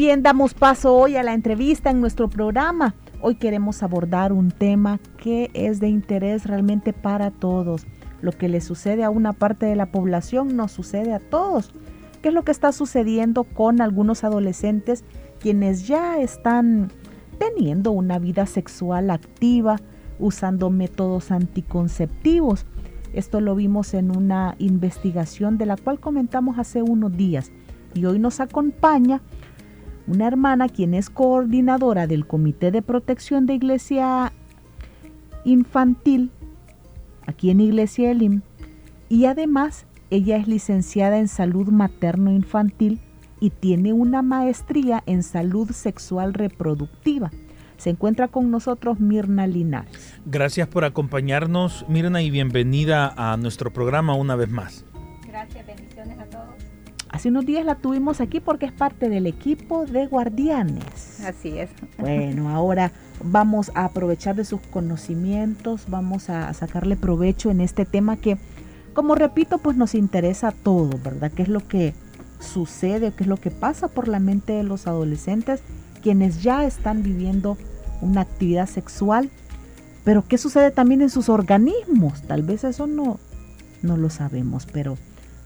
Bien, 0.00 0.22
damos 0.22 0.54
paso 0.54 0.94
hoy 0.94 1.16
a 1.16 1.22
la 1.22 1.34
entrevista 1.34 1.90
en 1.90 2.00
nuestro 2.00 2.30
programa. 2.30 2.94
Hoy 3.20 3.34
queremos 3.34 3.82
abordar 3.82 4.32
un 4.32 4.50
tema 4.50 4.98
que 5.18 5.50
es 5.52 5.78
de 5.78 5.88
interés 5.88 6.46
realmente 6.46 6.94
para 6.94 7.30
todos. 7.30 7.86
Lo 8.22 8.32
que 8.32 8.48
le 8.48 8.62
sucede 8.62 9.04
a 9.04 9.10
una 9.10 9.34
parte 9.34 9.66
de 9.66 9.76
la 9.76 9.92
población 9.92 10.56
nos 10.56 10.72
sucede 10.72 11.12
a 11.12 11.18
todos. 11.18 11.74
¿Qué 12.22 12.28
es 12.28 12.34
lo 12.34 12.44
que 12.44 12.50
está 12.50 12.72
sucediendo 12.72 13.44
con 13.44 13.82
algunos 13.82 14.24
adolescentes 14.24 15.04
quienes 15.38 15.86
ya 15.86 16.18
están 16.18 16.90
teniendo 17.38 17.90
una 17.90 18.18
vida 18.18 18.46
sexual 18.46 19.10
activa, 19.10 19.76
usando 20.18 20.70
métodos 20.70 21.30
anticonceptivos? 21.30 22.64
Esto 23.12 23.42
lo 23.42 23.54
vimos 23.54 23.92
en 23.92 24.16
una 24.16 24.54
investigación 24.60 25.58
de 25.58 25.66
la 25.66 25.76
cual 25.76 26.00
comentamos 26.00 26.58
hace 26.58 26.80
unos 26.80 27.14
días 27.14 27.52
y 27.92 28.06
hoy 28.06 28.18
nos 28.18 28.40
acompaña 28.40 29.20
una 30.06 30.26
hermana 30.26 30.68
quien 30.68 30.94
es 30.94 31.10
coordinadora 31.10 32.06
del 32.06 32.26
Comité 32.26 32.70
de 32.70 32.82
Protección 32.82 33.46
de 33.46 33.54
Iglesia 33.54 34.32
Infantil 35.44 36.30
aquí 37.26 37.50
en 37.50 37.60
Iglesia 37.60 38.10
Elim 38.10 38.42
y 39.08 39.24
además 39.24 39.86
ella 40.10 40.36
es 40.36 40.48
licenciada 40.48 41.18
en 41.18 41.28
salud 41.28 41.68
materno-infantil 41.68 43.00
y 43.40 43.50
tiene 43.50 43.92
una 43.92 44.22
maestría 44.22 45.02
en 45.06 45.22
salud 45.22 45.70
sexual 45.70 46.34
reproductiva. 46.34 47.30
Se 47.78 47.90
encuentra 47.90 48.28
con 48.28 48.50
nosotros 48.50 49.00
Mirna 49.00 49.46
Linares. 49.46 50.20
Gracias 50.26 50.68
por 50.68 50.84
acompañarnos, 50.84 51.86
Mirna, 51.88 52.20
y 52.20 52.30
bienvenida 52.30 53.14
a 53.16 53.38
nuestro 53.38 53.72
programa 53.72 54.14
una 54.14 54.36
vez 54.36 54.50
más. 54.50 54.84
Gracias, 55.26 55.66
bendiciones 55.66 56.18
a 56.18 56.24
todos. 56.24 56.59
Hace 57.12 57.28
unos 57.28 57.44
días 57.44 57.64
la 57.64 57.74
tuvimos 57.74 58.20
aquí 58.20 58.38
porque 58.38 58.66
es 58.66 58.72
parte 58.72 59.08
del 59.08 59.26
equipo 59.26 59.84
de 59.84 60.06
guardianes. 60.06 61.20
Así 61.24 61.58
es. 61.58 61.70
Bueno, 61.98 62.50
ahora 62.50 62.92
vamos 63.24 63.72
a 63.74 63.84
aprovechar 63.84 64.36
de 64.36 64.44
sus 64.44 64.60
conocimientos, 64.60 65.86
vamos 65.88 66.30
a 66.30 66.52
sacarle 66.54 66.96
provecho 66.96 67.50
en 67.50 67.60
este 67.60 67.84
tema 67.84 68.16
que, 68.16 68.38
como 68.94 69.16
repito, 69.16 69.58
pues 69.58 69.76
nos 69.76 69.96
interesa 69.96 70.48
a 70.48 70.52
todos, 70.52 71.02
¿verdad? 71.02 71.32
¿Qué 71.32 71.42
es 71.42 71.48
lo 71.48 71.66
que 71.66 71.94
sucede, 72.38 73.12
qué 73.12 73.24
es 73.24 73.28
lo 73.28 73.36
que 73.36 73.50
pasa 73.50 73.88
por 73.88 74.06
la 74.06 74.20
mente 74.20 74.52
de 74.52 74.62
los 74.62 74.86
adolescentes, 74.86 75.62
quienes 76.02 76.42
ya 76.42 76.64
están 76.64 77.02
viviendo 77.02 77.58
una 78.00 78.20
actividad 78.20 78.68
sexual? 78.68 79.30
Pero 80.04 80.24
¿qué 80.26 80.38
sucede 80.38 80.70
también 80.70 81.02
en 81.02 81.10
sus 81.10 81.28
organismos? 81.28 82.22
Tal 82.22 82.42
vez 82.42 82.62
eso 82.62 82.86
no, 82.86 83.18
no 83.82 83.96
lo 83.96 84.10
sabemos, 84.10 84.66
pero 84.72 84.96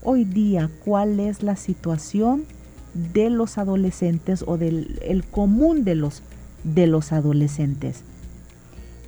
hoy 0.05 0.25
día 0.25 0.71
cuál 0.85 1.19
es 1.19 1.43
la 1.43 1.57
situación 1.57 2.45
de 2.95 3.31
los 3.31 3.59
adolescentes 3.59 4.45
o 4.47 4.57
del 4.57 5.01
el 5.03 5.25
común 5.25 5.83
de 5.85 5.97
los, 5.97 6.23
de 6.63 6.87
los 6.87 7.13
adolescentes? 7.13 8.05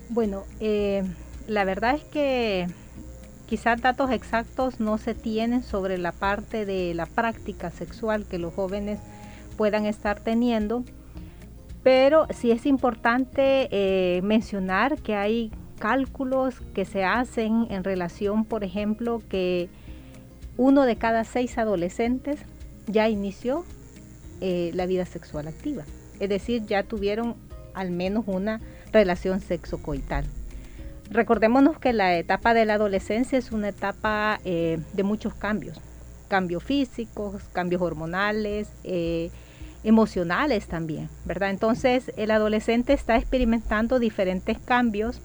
Bueno, 0.08 0.42
eh, 0.60 1.04
la 1.46 1.64
verdad 1.64 1.94
es 1.94 2.04
que 2.04 2.66
quizás 3.46 3.80
datos 3.80 4.10
exactos 4.10 4.80
no 4.80 4.98
se 4.98 5.14
tienen 5.14 5.62
sobre 5.62 5.98
la 5.98 6.12
parte 6.12 6.66
de 6.66 6.94
la 6.94 7.06
práctica 7.06 7.70
sexual 7.70 8.26
que 8.26 8.38
los 8.38 8.54
jóvenes 8.54 8.98
puedan 9.56 9.86
estar 9.86 10.20
teniendo, 10.20 10.84
pero 11.82 12.26
sí 12.30 12.50
es 12.50 12.66
importante 12.66 13.68
eh, 13.70 14.20
mencionar 14.22 14.98
que 14.98 15.14
hay 15.14 15.52
cálculos 15.78 16.60
que 16.74 16.84
se 16.84 17.04
hacen 17.04 17.66
en 17.70 17.84
relación, 17.84 18.44
por 18.44 18.64
ejemplo, 18.64 19.22
que 19.28 19.68
uno 20.56 20.84
de 20.84 20.96
cada 20.96 21.24
seis 21.24 21.58
adolescentes 21.58 22.40
ya 22.86 23.08
inició 23.08 23.64
eh, 24.40 24.70
la 24.74 24.86
vida 24.86 25.04
sexual 25.04 25.48
activa. 25.48 25.84
Es 26.20 26.28
decir, 26.28 26.64
ya 26.66 26.82
tuvieron 26.82 27.36
al 27.74 27.90
menos 27.90 28.24
una 28.26 28.60
relación 28.92 29.40
sexocoital. 29.40 30.24
Recordémonos 31.10 31.78
que 31.78 31.92
la 31.92 32.16
etapa 32.16 32.54
de 32.54 32.64
la 32.64 32.74
adolescencia 32.74 33.38
es 33.38 33.52
una 33.52 33.68
etapa 33.68 34.40
eh, 34.44 34.78
de 34.92 35.02
muchos 35.02 35.34
cambios. 35.34 35.78
Cambios 36.28 36.64
físicos, 36.64 37.42
cambios 37.52 37.82
hormonales, 37.82 38.68
eh, 38.82 39.30
emocionales 39.84 40.66
también, 40.66 41.08
¿verdad? 41.24 41.50
Entonces 41.50 42.10
el 42.16 42.32
adolescente 42.32 42.92
está 42.92 43.16
experimentando 43.16 44.00
diferentes 44.00 44.58
cambios 44.58 45.20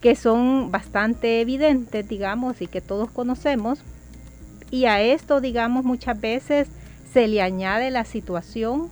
que 0.00 0.14
son 0.14 0.70
bastante 0.70 1.40
evidentes, 1.40 2.08
digamos, 2.08 2.62
y 2.62 2.68
que 2.68 2.80
todos 2.80 3.10
conocemos, 3.10 3.80
y 4.70 4.86
a 4.86 5.00
esto, 5.00 5.40
digamos, 5.40 5.84
muchas 5.84 6.20
veces 6.20 6.68
se 7.12 7.28
le 7.28 7.40
añade 7.42 7.90
la 7.90 8.04
situación 8.04 8.90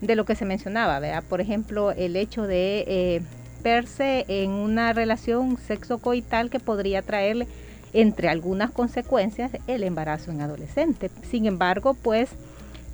de 0.00 0.16
lo 0.16 0.24
que 0.24 0.34
se 0.34 0.44
mencionaba, 0.44 0.98
¿verdad? 0.98 1.22
Por 1.28 1.40
ejemplo, 1.40 1.92
el 1.92 2.16
hecho 2.16 2.46
de 2.46 2.84
eh, 2.88 3.22
verse 3.62 4.24
en 4.28 4.50
una 4.50 4.92
relación 4.92 5.56
sexocoital 5.58 6.50
que 6.50 6.58
podría 6.58 7.02
traerle, 7.02 7.46
entre 7.92 8.28
algunas 8.28 8.70
consecuencias, 8.70 9.52
el 9.66 9.82
embarazo 9.82 10.30
en 10.30 10.40
adolescente. 10.40 11.10
Sin 11.30 11.46
embargo, 11.46 11.94
pues 11.94 12.30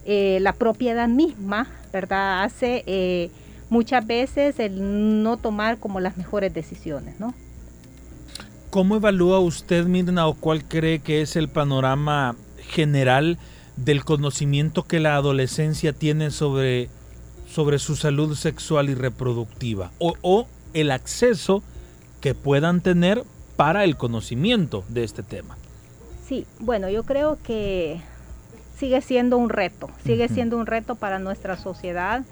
eh, 0.05 0.39
la 0.41 0.53
propiedad 0.53 1.09
misma, 1.09 1.69
¿verdad? 1.93 2.43
Hace 2.43 2.83
eh, 2.87 3.31
muchas 3.71 4.07
veces 4.07 4.59
el 4.59 5.23
no 5.23 5.37
tomar 5.37 5.79
como 5.79 6.01
las 6.01 6.17
mejores 6.17 6.53
decisiones, 6.53 7.21
¿no? 7.21 7.33
¿Cómo 8.71 8.97
evalúa 8.97 9.41
usted, 9.41 9.87
Mirna, 9.87 10.27
o 10.27 10.35
cuál 10.35 10.63
cree 10.63 10.99
que 10.99 11.23
es 11.23 11.37
el 11.37 11.49
panorama 11.49 12.37
general 12.59 13.39
del 13.77 14.05
conocimiento 14.05 14.83
que 14.83 15.01
la 15.01 15.17
adolescencia 15.17 15.95
tiene 15.95 16.31
sobre, 16.31 16.91
sobre 17.49 17.79
su 17.79 17.97
salud 17.97 18.37
sexual 18.37 18.91
y 18.91 18.95
reproductiva? 18.95 19.91
O, 19.99 20.15
o 20.21 20.47
el 20.75 20.91
acceso 20.91 21.63
que 22.21 22.35
puedan 22.35 22.83
tener 22.83 23.25
para 23.57 23.85
el 23.85 23.97
conocimiento 23.97 24.85
de 24.91 25.05
este 25.05 25.23
tema. 25.23 25.57
Sí, 26.27 26.47
bueno, 26.61 26.91
yo 26.91 27.05
creo 27.05 27.39
que 27.43 28.03
sigue 28.77 29.01
siendo 29.01 29.39
un 29.39 29.49
reto, 29.49 29.89
sigue 30.05 30.29
siendo 30.29 30.59
un 30.59 30.67
reto 30.67 30.95
para 30.95 31.19
nuestra 31.19 31.57
sociedad 31.57 32.23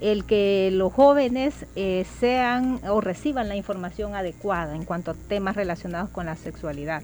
el 0.00 0.24
que 0.24 0.70
los 0.72 0.92
jóvenes 0.92 1.66
eh, 1.74 2.04
sean 2.20 2.80
o 2.88 3.00
reciban 3.00 3.48
la 3.48 3.56
información 3.56 4.14
adecuada 4.14 4.74
en 4.74 4.84
cuanto 4.84 5.12
a 5.12 5.14
temas 5.14 5.56
relacionados 5.56 6.10
con 6.10 6.26
la 6.26 6.36
sexualidad. 6.36 7.02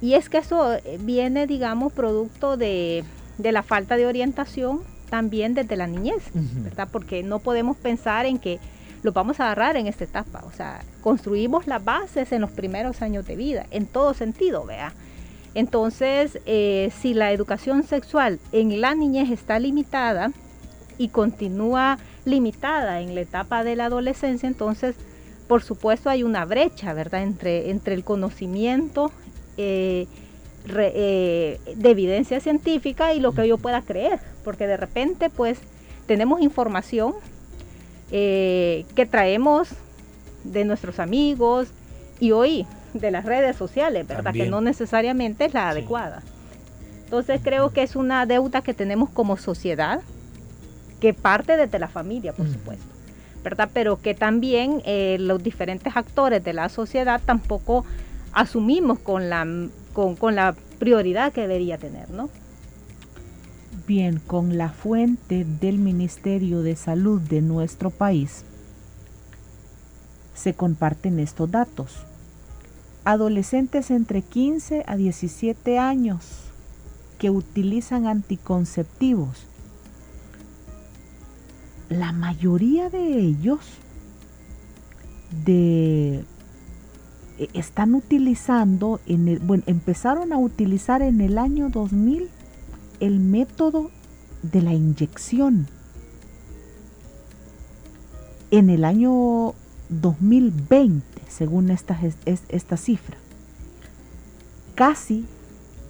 Y 0.00 0.14
es 0.14 0.28
que 0.28 0.38
eso 0.38 0.74
eh, 0.74 0.98
viene, 1.00 1.46
digamos, 1.46 1.92
producto 1.92 2.56
de, 2.56 3.04
la 3.38 3.62
falta 3.62 3.96
de 3.96 4.06
orientación 4.06 4.82
también 5.08 5.54
desde 5.54 5.76
la 5.76 5.86
niñez, 5.86 6.22
¿verdad? 6.34 6.88
Porque 6.90 7.22
no 7.22 7.38
podemos 7.38 7.76
pensar 7.76 8.26
en 8.26 8.38
que 8.38 8.58
lo 9.02 9.12
vamos 9.12 9.38
a 9.38 9.44
agarrar 9.44 9.76
en 9.76 9.86
esta 9.86 10.04
etapa. 10.04 10.42
O 10.46 10.52
sea, 10.52 10.82
construimos 11.02 11.66
las 11.66 11.84
bases 11.84 12.32
en 12.32 12.40
los 12.40 12.50
primeros 12.50 13.00
años 13.00 13.26
de 13.26 13.36
vida, 13.36 13.66
en 13.70 13.86
todo 13.86 14.12
sentido, 14.12 14.64
vea. 14.64 14.92
Entonces, 15.54 16.38
eh, 16.46 16.90
si 17.00 17.14
la 17.14 17.30
educación 17.30 17.84
sexual 17.84 18.40
en 18.50 18.80
la 18.80 18.94
niñez 18.94 19.30
está 19.30 19.58
limitada, 19.58 20.32
y 20.98 21.08
continúa 21.08 21.98
limitada 22.24 23.00
en 23.00 23.14
la 23.14 23.20
etapa 23.22 23.64
de 23.64 23.76
la 23.76 23.86
adolescencia, 23.86 24.46
entonces 24.46 24.96
por 25.48 25.62
supuesto 25.62 26.10
hay 26.10 26.22
una 26.22 26.44
brecha, 26.44 26.92
¿verdad?, 26.94 27.22
entre, 27.22 27.70
entre 27.70 27.94
el 27.94 28.04
conocimiento 28.04 29.10
eh, 29.56 30.06
eh, 30.66 31.60
de 31.76 31.90
evidencia 31.90 32.40
científica 32.40 33.12
y 33.12 33.20
lo 33.20 33.32
que 33.32 33.46
yo 33.46 33.58
pueda 33.58 33.82
creer, 33.82 34.20
porque 34.42 34.66
de 34.66 34.76
repente 34.76 35.28
pues 35.28 35.58
tenemos 36.06 36.40
información 36.40 37.14
eh, 38.10 38.86
que 38.94 39.06
traemos 39.06 39.68
de 40.44 40.64
nuestros 40.64 40.98
amigos 40.98 41.68
y 42.20 42.30
hoy 42.30 42.66
de 42.94 43.10
las 43.10 43.24
redes 43.24 43.56
sociales, 43.56 44.06
¿verdad? 44.06 44.32
Que 44.32 44.46
no 44.46 44.60
necesariamente 44.60 45.46
es 45.46 45.54
la 45.54 45.70
adecuada. 45.70 46.22
Entonces 47.04 47.40
creo 47.42 47.70
que 47.70 47.82
es 47.82 47.96
una 47.96 48.24
deuda 48.24 48.62
que 48.62 48.72
tenemos 48.72 49.10
como 49.10 49.36
sociedad 49.36 50.00
que 51.04 51.12
parte 51.12 51.58
desde 51.58 51.78
la 51.78 51.88
familia, 51.88 52.32
por 52.32 52.50
supuesto. 52.50 52.86
¿verdad? 53.42 53.68
Pero 53.74 54.00
que 54.00 54.14
también 54.14 54.80
eh, 54.86 55.18
los 55.20 55.42
diferentes 55.42 55.94
actores 55.94 56.42
de 56.42 56.54
la 56.54 56.70
sociedad 56.70 57.20
tampoco 57.22 57.84
asumimos 58.32 58.98
con 59.00 59.28
la, 59.28 59.46
con, 59.92 60.34
la 60.34 60.54
prioridad 60.78 61.30
que 61.30 61.42
debería 61.42 61.76
tener, 61.76 62.08
¿no? 62.08 62.30
Bien, 63.86 64.18
con 64.18 64.56
la 64.56 64.70
fuente 64.70 65.44
del 65.60 65.76
Ministerio 65.76 66.62
de 66.62 66.74
Salud 66.74 67.20
de 67.20 67.42
nuestro 67.42 67.90
país 67.90 68.46
se 70.34 70.54
comparten 70.54 71.20
estos 71.20 71.50
datos. 71.50 72.06
Adolescentes 73.04 73.90
entre 73.90 74.22
15 74.22 74.84
a 74.86 74.96
17 74.96 75.78
años 75.78 76.44
que 77.18 77.28
utilizan 77.28 78.06
anticonceptivos 78.06 79.48
la 81.94 82.12
mayoría 82.12 82.90
de 82.90 83.18
ellos 83.18 83.60
de, 85.44 86.24
e, 87.38 87.48
están 87.54 87.94
utilizando, 87.94 89.00
en 89.06 89.28
el, 89.28 89.38
bueno, 89.38 89.62
empezaron 89.66 90.32
a 90.32 90.38
utilizar 90.38 91.02
en 91.02 91.20
el 91.20 91.38
año 91.38 91.70
2000 91.70 92.28
el 93.00 93.20
método 93.20 93.90
de 94.42 94.62
la 94.62 94.74
inyección. 94.74 95.66
En 98.50 98.70
el 98.70 98.84
año 98.84 99.54
2020, 99.88 101.04
según 101.28 101.70
esta, 101.70 101.98
esta 102.24 102.76
cifra, 102.76 103.16
casi 104.74 105.24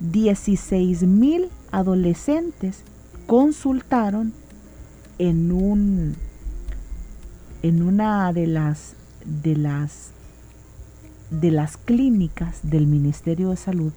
16 0.00 1.02
mil 1.02 1.48
adolescentes 1.70 2.82
consultaron 3.26 4.32
en 5.18 5.52
un 5.52 6.16
en 7.62 7.82
una 7.82 8.32
de 8.32 8.46
las 8.46 8.94
de 9.24 9.56
las 9.56 10.10
de 11.30 11.50
las 11.50 11.76
clínicas 11.76 12.60
del 12.62 12.86
Ministerio 12.86 13.50
de 13.50 13.56
Salud 13.56 13.92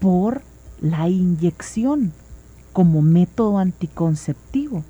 por 0.00 0.42
la 0.80 1.08
inyección 1.08 2.12
como 2.72 3.02
método 3.02 3.58
anticonceptivo. 3.58 4.84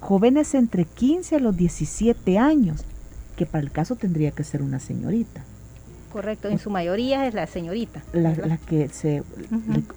Jóvenes 0.00 0.54
entre 0.54 0.84
15 0.84 1.36
a 1.36 1.38
los 1.38 1.56
17 1.56 2.38
años, 2.38 2.84
que 3.36 3.46
para 3.46 3.62
el 3.62 3.70
caso 3.70 3.96
tendría 3.96 4.32
que 4.32 4.44
ser 4.44 4.62
una 4.62 4.80
señorita. 4.80 5.44
Correcto, 6.12 6.48
en 6.48 6.58
su 6.58 6.70
mayoría 6.70 7.26
es 7.26 7.34
la 7.34 7.46
señorita. 7.46 8.02
La, 8.12 8.56
que 8.56 8.88
se, 8.88 9.22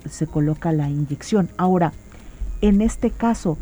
se 0.09 0.27
coloca 0.27 0.71
la 0.71 0.89
inyección. 0.89 1.49
Ahora, 1.57 1.93
en 2.61 2.81
este 2.81 3.11
caso, 3.11 3.57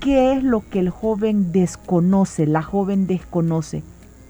¿Qué 0.00 0.32
es 0.32 0.42
lo 0.42 0.66
que 0.66 0.78
el 0.80 0.88
joven 0.88 1.52
desconoce, 1.52 2.46
la 2.46 2.62
joven 2.62 3.06
desconoce? 3.06 3.82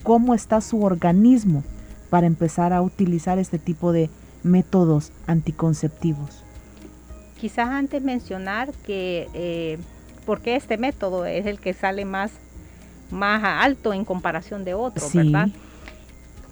¿Cómo 0.03 0.35
está 0.35 0.61
su 0.61 0.83
organismo 0.83 1.63
para 2.11 2.27
empezar 2.27 2.73
a 2.73 2.83
utilizar 2.83 3.39
este 3.39 3.61
tipo 3.61 3.93
de 3.93 4.11
métodos 4.43 5.13
anticonceptivos? 5.29 6.43
Quizás 7.41 7.69
antes 7.69 8.03
mencionar 8.03 8.73
que 8.85 9.29
eh, 9.33 9.79
porque 10.27 10.57
este 10.57 10.77
método 10.77 11.25
es 11.25 11.47
el 11.47 11.61
que 11.61 11.73
sale 11.73 12.05
más, 12.05 12.33
más 13.13 13.43
alto 13.45 13.93
en 13.93 14.05
comparación 14.05 14.65
de 14.65 14.75
otros, 14.75 15.15
¿verdad? 15.15 15.49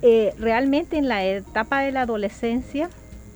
Eh, 0.00 0.32
realmente 0.38 0.96
en 0.96 1.08
la 1.08 1.24
etapa 1.24 1.80
de 1.80 1.90
la 1.90 2.02
adolescencia 2.02 2.88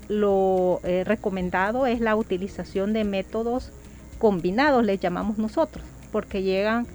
lo 0.09 0.81
eh, 0.85 1.03
recomendado 1.05 1.87
es 1.87 2.01
la 2.01 2.15
utilización 2.15 2.93
de 2.93 3.03
métodos 3.03 3.73
combinados 4.23 4.85
les 4.85 5.01
llamamos 5.01 5.37
nosotros, 5.37 5.85
porque 6.13 6.45
llegan 6.45 6.87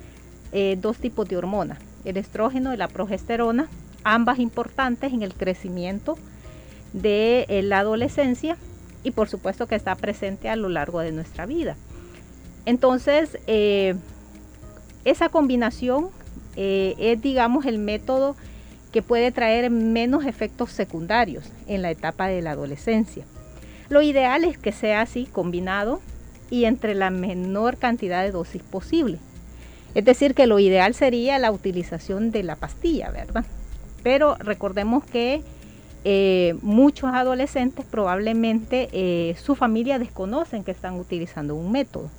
eh, 0.53 0.77
dos 0.79 0.95
tipos 0.97 1.27
de 1.27 1.35
hormonas, 1.35 1.77
el 2.05 2.15
estrógeno 2.15 2.73
y 2.73 2.77
la 2.77 2.87
progesterona, 2.87 3.67
ambas 4.05 4.39
importantes 4.39 5.11
en 5.11 5.23
el 5.23 5.33
crecimiento 5.33 6.17
de 6.93 7.45
eh, 7.49 7.63
la 7.63 7.79
adolescencia 7.79 8.55
y 9.03 9.11
por 9.11 9.27
supuesto 9.27 9.67
que 9.67 9.75
está 9.75 9.93
presente 9.95 10.47
a 10.47 10.55
lo 10.55 10.69
largo 10.69 11.01
de 11.01 11.11
nuestra 11.11 11.45
vida. 11.45 11.75
Entonces, 12.65 13.37
eh, 13.45 13.95
esa 15.03 15.27
combinación 15.27 16.07
es, 16.55 17.21
digamos, 17.21 17.65
el 17.65 17.77
método 17.77 18.37
que 18.93 19.01
puede 19.01 19.33
traer 19.33 19.69
menos 19.69 20.25
efectos 20.25 20.71
secundarios 20.71 21.51
en 21.67 21.81
la 21.81 21.91
etapa 21.91 22.29
de 22.29 22.41
la 22.41 22.51
adolescencia. 22.51 23.25
Lo 23.89 24.01
ideal 24.01 24.45
es 24.45 24.57
que 24.57 24.71
sea 24.71 25.01
así, 25.01 25.25
combinado, 25.25 25.99
y 26.49 26.65
entre 26.65 26.95
la 26.95 27.09
menor 27.09 27.77
cantidad 27.77 28.23
de 28.23 28.31
dosis 28.31 28.63
posible. 28.63 29.19
Es 29.95 30.05
decir, 30.05 30.35
que 30.35 30.47
lo 30.47 30.59
ideal 30.59 30.93
sería 30.93 31.39
la 31.39 31.51
utilización 31.51 32.31
de 32.31 32.43
la 32.43 32.55
pastilla, 32.55 33.09
¿verdad? 33.09 33.45
Pero 34.03 34.35
recordemos 34.35 35.03
que 35.03 35.41
eh, 36.03 36.55
muchos 36.61 37.13
adolescentes 37.13 37.85
probablemente 37.85 38.89
eh, 38.91 39.35
su 39.41 39.55
familia 39.55 39.99
desconocen 39.99 40.63
que 40.63 40.71
están 40.71 40.95
utilizando 40.99 41.55
un 41.55 41.71
método. 41.71 42.09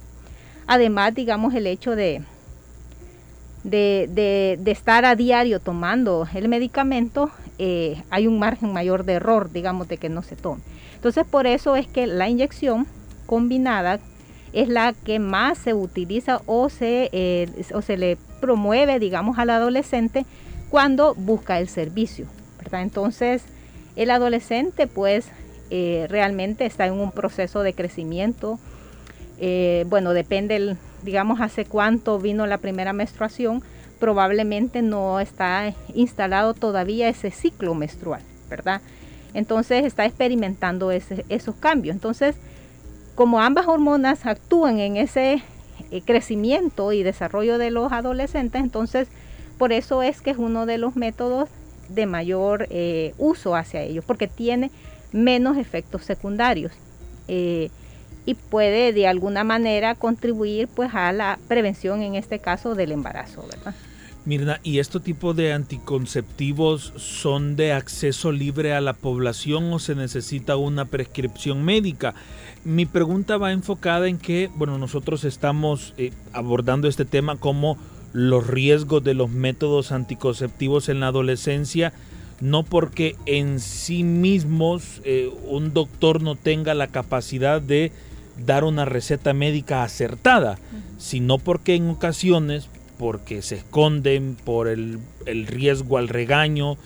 Además, 0.66 1.14
digamos, 1.14 1.54
el 1.54 1.66
hecho 1.66 1.96
de, 1.96 2.22
de, 3.64 4.58
estar 4.66 5.04
a 5.04 5.14
diario 5.16 5.60
tomando 5.60 6.26
el 6.34 6.48
medicamento, 6.48 7.30
eh, 7.58 8.02
hay 8.10 8.26
un 8.26 8.38
margen 8.38 8.72
mayor 8.72 9.04
de 9.04 9.14
error, 9.14 9.50
digamos, 9.50 9.88
de 9.88 9.96
que 9.96 10.08
no 10.08 10.22
se 10.22 10.36
tome. 10.36 10.60
Entonces, 10.96 11.24
por 11.24 11.46
eso 11.46 11.76
es 11.76 11.86
que 11.86 12.06
la 12.06 12.28
inyección 12.28 12.86
combinada 13.24 14.00
es 14.52 14.68
la 14.68 14.92
que 14.92 15.18
más 15.18 15.58
se 15.58 15.74
utiliza 15.74 16.40
o 16.46 16.68
se, 16.68 17.10
eh, 17.12 17.48
o 17.74 17.82
se 17.82 17.96
le 17.96 18.16
promueve, 18.40 18.98
digamos, 18.98 19.38
al 19.38 19.50
adolescente 19.50 20.26
cuando 20.70 21.14
busca 21.14 21.58
el 21.58 21.68
servicio. 21.68 22.26
¿verdad? 22.58 22.82
Entonces, 22.82 23.42
el 23.96 24.10
adolescente 24.10 24.86
pues 24.86 25.26
eh, 25.70 26.06
realmente 26.08 26.66
está 26.66 26.86
en 26.86 26.94
un 26.94 27.12
proceso 27.12 27.62
de 27.62 27.74
crecimiento. 27.74 28.58
Eh, 29.38 29.84
bueno, 29.88 30.12
depende, 30.14 30.76
digamos, 31.02 31.40
hace 31.40 31.64
cuánto 31.64 32.18
vino 32.18 32.46
la 32.46 32.58
primera 32.58 32.92
menstruación, 32.92 33.62
probablemente 33.98 34.82
no 34.82 35.20
está 35.20 35.74
instalado 35.94 36.54
todavía 36.54 37.08
ese 37.08 37.30
ciclo 37.30 37.74
menstrual, 37.74 38.22
¿verdad? 38.48 38.80
Entonces 39.34 39.84
está 39.84 40.06
experimentando 40.06 40.90
esos 40.90 41.54
cambios. 41.56 41.94
Entonces, 41.94 42.36
como 43.18 43.40
ambas 43.40 43.66
hormonas 43.66 44.26
actúan 44.26 44.78
en 44.78 44.96
ese 44.96 45.42
eh, 45.90 46.02
crecimiento 46.02 46.92
y 46.92 47.02
desarrollo 47.02 47.58
de 47.58 47.72
los 47.72 47.90
adolescentes, 47.90 48.62
entonces 48.62 49.08
por 49.58 49.72
eso 49.72 50.04
es 50.04 50.20
que 50.20 50.30
es 50.30 50.38
uno 50.38 50.66
de 50.66 50.78
los 50.78 50.94
métodos 50.94 51.48
de 51.88 52.06
mayor 52.06 52.68
eh, 52.70 53.14
uso 53.18 53.56
hacia 53.56 53.82
ellos, 53.82 54.04
porque 54.04 54.28
tiene 54.28 54.70
menos 55.10 55.56
efectos 55.56 56.04
secundarios 56.04 56.70
eh, 57.26 57.70
y 58.24 58.34
puede 58.34 58.92
de 58.92 59.08
alguna 59.08 59.42
manera 59.42 59.96
contribuir 59.96 60.68
pues 60.68 60.94
a 60.94 61.12
la 61.12 61.40
prevención 61.48 62.02
en 62.02 62.14
este 62.14 62.38
caso 62.38 62.76
del 62.76 62.92
embarazo, 62.92 63.44
¿verdad? 63.50 63.74
Mirna, 64.28 64.60
¿y 64.62 64.78
este 64.78 65.00
tipo 65.00 65.32
de 65.32 65.54
anticonceptivos 65.54 66.92
son 66.96 67.56
de 67.56 67.72
acceso 67.72 68.30
libre 68.30 68.74
a 68.74 68.82
la 68.82 68.92
población 68.92 69.72
o 69.72 69.78
se 69.78 69.94
necesita 69.94 70.56
una 70.56 70.84
prescripción 70.84 71.64
médica? 71.64 72.14
Mi 72.68 72.84
pregunta 72.84 73.38
va 73.38 73.52
enfocada 73.52 74.08
en 74.08 74.18
que, 74.18 74.50
bueno, 74.54 74.76
nosotros 74.76 75.24
estamos 75.24 75.94
eh, 75.96 76.12
abordando 76.34 76.86
este 76.86 77.06
tema 77.06 77.36
como 77.36 77.78
los 78.12 78.46
riesgos 78.46 79.02
de 79.02 79.14
los 79.14 79.30
métodos 79.30 79.90
anticonceptivos 79.90 80.90
en 80.90 81.00
la 81.00 81.06
adolescencia, 81.06 81.94
no 82.42 82.64
porque 82.64 83.16
en 83.24 83.58
sí 83.58 84.04
mismos 84.04 85.00
eh, 85.04 85.32
un 85.46 85.72
doctor 85.72 86.20
no 86.20 86.34
tenga 86.34 86.74
la 86.74 86.88
capacidad 86.88 87.62
de 87.62 87.90
dar 88.44 88.64
una 88.64 88.84
receta 88.84 89.32
médica 89.32 89.82
acertada, 89.82 90.58
sino 90.98 91.38
porque 91.38 91.74
en 91.74 91.88
ocasiones 91.88 92.68
porque 92.98 93.40
se 93.40 93.54
esconden 93.54 94.36
por 94.44 94.68
el, 94.68 95.00
riesgo 95.24 95.96
al 95.96 96.08
regaño, 96.08 96.76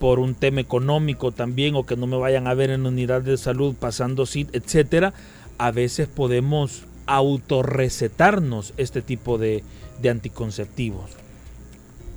por 0.00 0.18
un 0.18 0.34
tema 0.34 0.60
económico 0.62 1.30
también, 1.30 1.76
o 1.76 1.84
que 1.84 1.94
no 1.94 2.08
me 2.08 2.16
vayan 2.16 2.48
a 2.48 2.54
ver 2.54 2.70
en 2.70 2.86
unidad 2.86 3.20
de 3.20 3.36
salud 3.36 3.76
pasando 3.78 4.26
sit, 4.26 4.48
etcétera, 4.52 5.12
a 5.58 5.70
veces 5.70 6.08
podemos 6.08 6.84
autorrecetarnos 7.06 8.72
este 8.78 9.02
tipo 9.02 9.38
de, 9.38 9.62
anticonceptivos. 10.08 11.12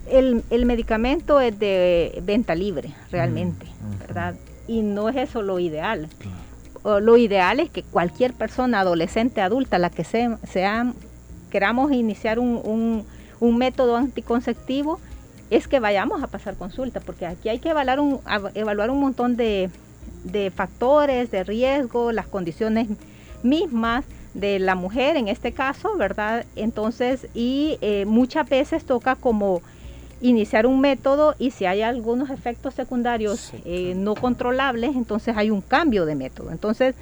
El, 0.10 0.66
medicamento 0.66 1.42
es 1.42 1.60
de 1.60 2.22
venta 2.25 2.56
libre, 2.56 2.94
realmente, 3.12 3.66
mm, 3.66 4.00
¿verdad? 4.00 4.36
Y 4.68 4.82
no 4.82 5.10
es 5.10 5.18
eso 5.18 5.42
lo 5.42 5.60
ideal. 5.60 6.08
Lo 6.84 7.18
ideal 7.18 7.60
es 7.60 7.70
que 7.70 7.84
cualquier 7.84 8.34
persona, 8.34 8.80
adolescente, 8.80 9.42
adulta, 9.42 9.78
la 9.78 9.90
que 9.90 10.04
sea, 10.04 10.38
sea 10.44 10.94
queramos 11.50 11.92
iniciar 11.92 12.40
un 12.40 13.06
un 13.44 13.58
método 13.58 13.98
anticonceptivo 13.98 15.00
es 15.55 15.67
que 15.67 15.79
vayamos 15.79 16.24
a 16.24 16.27
pasar 16.27 16.55
consulta, 16.55 17.00
porque 17.00 17.27
aquí 17.27 17.48
hay 17.50 17.60
que 17.60 17.69
evaluar 17.69 18.00
un, 18.00 18.19
evaluar 18.55 18.89
un 18.89 19.00
montón 19.00 19.36
de, 19.36 19.69
factores 20.55 21.29
de 21.29 21.43
riesgo, 21.43 22.12
las 22.12 22.27
condiciones 22.27 22.88
mismas 23.43 24.03
de 24.33 24.57
la 24.57 24.74
mujer 24.74 25.15
en 25.15 25.27
este 25.27 25.51
caso, 25.51 25.95
¿verdad? 25.95 26.45
Entonces, 26.55 27.27
y 27.36 27.77
eh, 27.81 28.05
muchas 28.05 28.50
veces 28.50 28.83
toca 28.83 29.15
como 29.15 29.62
iniciar 30.22 30.65
un 30.65 30.79
método 30.79 31.36
y 31.38 31.51
si 31.51 31.65
hay 31.65 31.83
algunos 31.83 32.31
efectos 32.31 32.74
secundarios 32.74 33.51
eh, 33.65 33.93
no 33.95 34.15
controlables, 34.15 34.95
entonces 34.95 35.36
hay 35.38 35.51
un 35.51 35.62
cambio 35.62 36.05
de 36.05 36.15
método. 36.15 36.51
Entonces, 36.51 36.95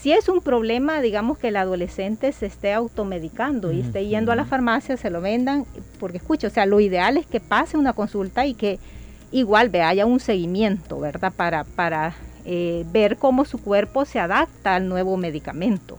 si 0.00 0.12
es 0.12 0.28
un 0.28 0.40
problema, 0.40 1.00
digamos 1.00 1.38
que 1.38 1.48
el 1.48 1.56
adolescente 1.56 2.30
se 2.32 2.46
esté 2.46 2.72
automedicando 2.72 3.72
y 3.72 3.80
esté 3.80 4.06
yendo 4.06 4.30
a 4.30 4.36
la 4.36 4.44
farmacia, 4.44 4.96
se 4.96 5.10
lo 5.10 5.20
vendan, 5.20 5.64
porque 5.98 6.18
escucha, 6.18 6.46
o 6.46 6.50
sea, 6.50 6.66
lo 6.66 6.78
ideal 6.78 7.16
es 7.16 7.26
que 7.26 7.40
pase 7.40 7.76
una 7.76 7.92
consulta 7.92 8.46
y 8.46 8.54
que 8.54 8.78
igual 9.32 9.70
ve, 9.70 9.82
haya 9.82 10.06
un 10.06 10.20
seguimiento, 10.20 11.00
¿verdad? 11.00 11.32
Para, 11.36 11.64
para 11.64 12.14
eh, 12.44 12.84
ver 12.92 13.16
cómo 13.16 13.44
su 13.44 13.58
cuerpo 13.58 14.04
se 14.04 14.20
adapta 14.20 14.76
al 14.76 14.88
nuevo 14.88 15.16
medicamento, 15.16 15.98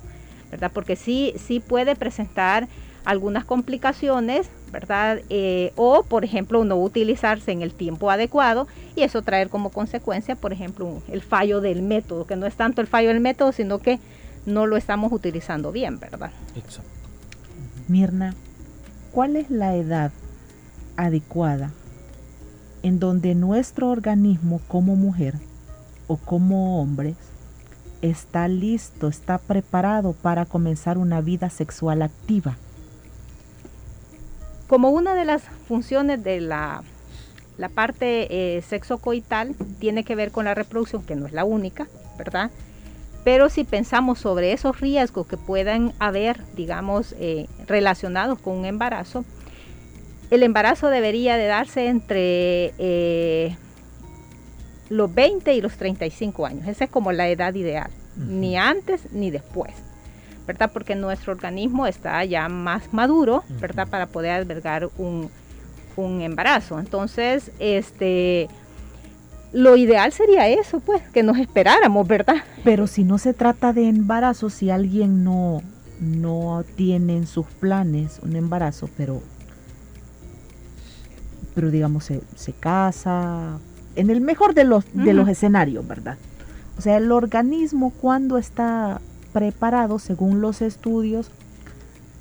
¿verdad? 0.49 0.71
Porque 0.73 0.95
sí, 0.95 1.33
sí 1.37 1.59
puede 1.59 1.97
presentar 1.97 2.69
algunas 3.05 3.45
complicaciones, 3.45 4.49
¿verdad? 4.71 5.19
Eh, 5.29 5.73
o, 5.75 6.03
por 6.03 6.23
ejemplo, 6.23 6.63
no 6.63 6.77
utilizarse 6.77 7.51
en 7.51 7.61
el 7.61 7.73
tiempo 7.73 8.11
adecuado 8.11 8.67
y 8.95 9.03
eso 9.03 9.21
traer 9.21 9.49
como 9.49 9.69
consecuencia, 9.69 10.35
por 10.35 10.53
ejemplo, 10.53 11.01
el 11.07 11.21
fallo 11.21 11.61
del 11.61 11.81
método, 11.81 12.25
que 12.25 12.35
no 12.35 12.45
es 12.45 12.55
tanto 12.55 12.81
el 12.81 12.87
fallo 12.87 13.09
del 13.09 13.19
método, 13.19 13.51
sino 13.51 13.79
que 13.79 13.99
no 14.45 14.67
lo 14.67 14.77
estamos 14.77 15.11
utilizando 15.11 15.71
bien, 15.71 15.99
¿verdad? 15.99 16.31
Exacto. 16.55 16.89
Mirna, 17.87 18.35
¿cuál 19.11 19.35
es 19.35 19.49
la 19.49 19.75
edad 19.75 20.11
adecuada 20.95 21.71
en 22.83 22.99
donde 22.99 23.35
nuestro 23.35 23.89
organismo 23.89 24.61
como 24.67 24.95
mujer 24.95 25.35
o 26.07 26.17
como 26.17 26.81
hombres 26.81 27.15
está 28.01 28.47
listo, 28.47 29.07
está 29.07 29.37
preparado 29.37 30.13
para 30.13 30.45
comenzar 30.45 30.97
una 30.97 31.21
vida 31.21 31.49
sexual 31.49 32.01
activa? 32.01 32.57
Como 34.69 34.91
una 34.91 35.15
de 35.15 35.25
las 35.25 35.41
funciones 35.67 36.23
de 36.23 36.41
la, 36.41 36.83
la 37.57 37.69
parte 37.69 38.27
eh, 38.29 38.61
sexocoital 38.61 39.55
tiene 39.79 40.03
que 40.03 40.13
ver 40.13 40.29
con 40.31 40.45
la 40.45 40.53
reproducción, 40.53 41.03
que 41.03 41.15
no 41.15 41.25
es 41.25 41.33
la 41.33 41.43
única, 41.43 41.87
¿verdad? 42.19 42.51
Pero 43.23 43.49
si 43.49 43.63
pensamos 43.63 44.19
sobre 44.19 44.53
esos 44.53 44.79
riesgos 44.79 45.25
que 45.25 45.37
puedan 45.37 45.91
haber, 45.97 46.45
digamos, 46.55 47.15
eh, 47.19 47.47
relacionados 47.65 48.37
con 48.37 48.59
un 48.59 48.65
embarazo, 48.65 49.25
el 50.29 50.43
embarazo 50.43 50.89
debería 50.91 51.35
de 51.35 51.47
darse 51.47 51.87
entre 51.87 52.75
eh, 52.77 53.57
los 54.89 55.11
20 55.11 55.51
y 55.51 55.61
los 55.61 55.77
35 55.77 56.45
años. 56.45 56.67
Esa 56.67 56.83
es 56.83 56.91
como 56.91 57.11
la 57.11 57.27
edad 57.27 57.55
ideal, 57.55 57.89
ni 58.15 58.55
antes 58.55 59.11
ni 59.13 59.31
después. 59.31 59.73
¿Verdad? 60.49 60.71
Porque 60.73 60.95
nuestro 60.95 61.31
organismo 61.31 61.85
está 61.85 62.25
ya 62.25 62.49
más 62.49 62.91
maduro, 62.91 63.43
¿verdad? 63.61 63.87
Para 63.87 64.07
poder 64.07 64.31
albergar 64.31 64.89
un, 64.97 65.29
embarazo. 65.95 66.79
Entonces, 66.79 67.51
este, 67.59 68.47
lo 69.53 69.75
ideal 69.75 70.11
sería 70.11 70.47
eso, 70.47 70.79
pues, 70.79 71.03
que 71.09 71.21
nos 71.21 71.37
esperáramos, 71.37 72.07
¿verdad? 72.07 72.37
Pero 72.63 72.87
si 72.87 73.03
no 73.03 73.19
se 73.19 73.35
trata 73.35 73.73
de 73.73 73.89
embarazo, 73.89 74.49
si 74.49 74.71
alguien 74.71 75.23
no, 75.23 75.61
no 75.99 76.63
tiene 76.75 77.15
en 77.17 77.27
sus 77.27 77.45
planes 77.45 78.19
un 78.23 78.35
embarazo, 78.35 78.89
pero, 78.97 79.21
pero 81.53 81.69
digamos, 81.69 82.05
se, 82.05 82.21
se 82.35 82.53
casa, 82.53 83.59
en 83.95 84.09
el 84.09 84.21
mejor 84.21 84.55
de 84.55 84.63
los, 84.63 84.83
de 84.93 85.13
los 85.13 85.29
escenarios, 85.29 85.87
¿verdad? 85.87 86.17
O 86.79 86.81
sea, 86.81 86.97
el 86.97 87.11
organismo 87.11 87.91
cuando 87.91 88.39
está 88.39 88.99
preparado 89.33 89.99
según 89.99 90.41
los 90.41 90.61
estudios 90.61 91.31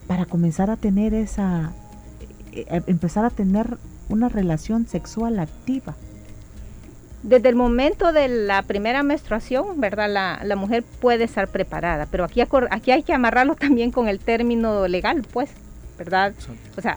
para 0.07 0.25
comenzar 0.25 0.71
a 0.71 0.77
tener 0.77 1.15
esa, 1.15 1.73
eh, 2.53 2.65
eh, 2.69 2.83
empezar 2.87 3.25
a 3.25 3.31
tener 3.31 3.79
una 4.09 4.29
relación 4.29 4.87
sexual 4.87 5.38
activa. 5.38 5.95
Desde 7.23 7.49
el 7.49 7.57
momento 7.57 8.12
de 8.12 8.29
la 8.29 8.62
primera 8.62 9.03
menstruación, 9.03 9.81
¿verdad? 9.81 10.09
La, 10.45 10.57
mujer 10.57 10.85
puede 11.00 11.25
estar 11.25 11.49
preparada, 11.49 12.07
pero 12.11 12.25
aquí, 12.25 12.41
aquí 12.41 12.91
hay 12.91 13.03
que 13.03 13.12
amarrarlo 13.12 13.55
también 13.61 13.91
con 13.91 14.09
el 14.09 14.21
término 14.21 14.87
legal, 14.88 15.25
pues, 15.33 15.50
¿verdad? 15.99 16.33
O 16.77 16.81
sea, 16.81 16.97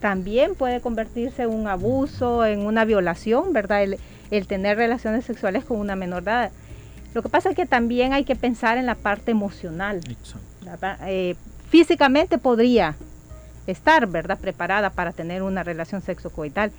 también 0.00 0.54
puede 0.54 0.80
convertirse 0.80 1.42
en 1.44 1.50
un 1.50 1.66
abuso, 1.66 2.44
en 2.44 2.60
una 2.60 2.84
violación, 2.84 3.52
¿verdad? 3.52 3.82
El, 3.82 3.98
el 4.30 4.46
tener 4.46 4.76
relaciones 4.76 5.24
sexuales 5.24 5.64
con 5.64 5.78
una 5.78 5.96
menor 5.96 6.22
edad. 6.22 6.52
Lo 7.14 7.22
que 7.22 7.28
pasa 7.28 7.50
es 7.50 7.56
que 7.56 7.66
también 7.66 8.12
hay 8.12 8.24
que 8.24 8.36
pensar 8.36 8.78
en 8.78 8.86
la 8.86 8.94
parte 8.94 9.30
emocional. 9.30 10.00
Eh, 11.06 11.36
físicamente 11.68 12.38
podría 12.38 12.94
estar, 13.66 14.06
¿verdad?, 14.06 14.38
preparada 14.38 14.90
para 14.90 15.12
tener 15.12 15.42
una 15.42 15.62
relación 15.62 16.02
sexocoital, 16.02 16.72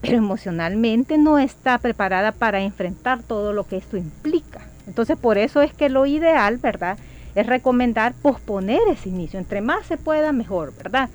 pero 0.00 0.18
emocionalmente 0.18 1.16
no 1.16 1.38
está 1.38 1.78
preparada 1.78 2.32
para 2.32 2.60
enfrentar 2.60 3.22
todo 3.22 3.52
lo 3.52 3.64
que 3.66 3.76
esto 3.76 3.96
implica. 3.96 4.60
Entonces, 4.86 5.16
por 5.16 5.38
eso 5.38 5.62
es 5.62 5.72
que 5.72 5.88
lo 5.88 6.06
ideal, 6.06 6.58
¿verdad?, 6.58 6.98
es 7.34 7.46
recomendar 7.46 8.12
posponer 8.14 8.80
ese 8.90 9.08
inicio. 9.08 9.38
Entre 9.38 9.60
más 9.60 9.86
se 9.86 9.96
pueda, 9.96 10.32
mejor, 10.32 10.74
¿verdad? 10.76 11.08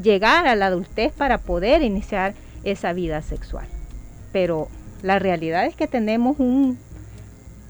Llegar 0.00 0.46
a 0.46 0.54
la 0.54 0.66
adultez 0.66 1.12
para 1.12 1.38
poder 1.38 1.82
iniciar 1.82 2.34
esa 2.64 2.92
vida 2.92 3.20
sexual. 3.22 3.66
Pero 4.32 4.68
la 5.02 5.18
realidad 5.18 5.66
es 5.66 5.74
que 5.74 5.86
tenemos 5.86 6.38
un 6.38 6.78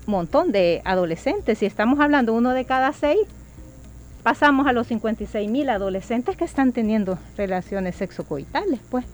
montón 0.06 0.52
de 0.52 0.82
adolescentes. 0.84 1.58
Si 1.58 1.66
estamos 1.66 2.00
hablando 2.00 2.34
uno 2.34 2.50
de 2.50 2.64
cada 2.64 2.92
seis, 2.92 3.20
pasamos 4.22 4.66
a 4.66 4.72
los 4.72 4.86
56 4.86 5.50
mil 5.50 5.68
adolescentes 5.68 6.36
que 6.36 6.44
están 6.44 6.72
teniendo 6.72 7.18
relaciones 7.36 7.96
sexocoitales, 7.96 8.80
pues. 8.90 9.04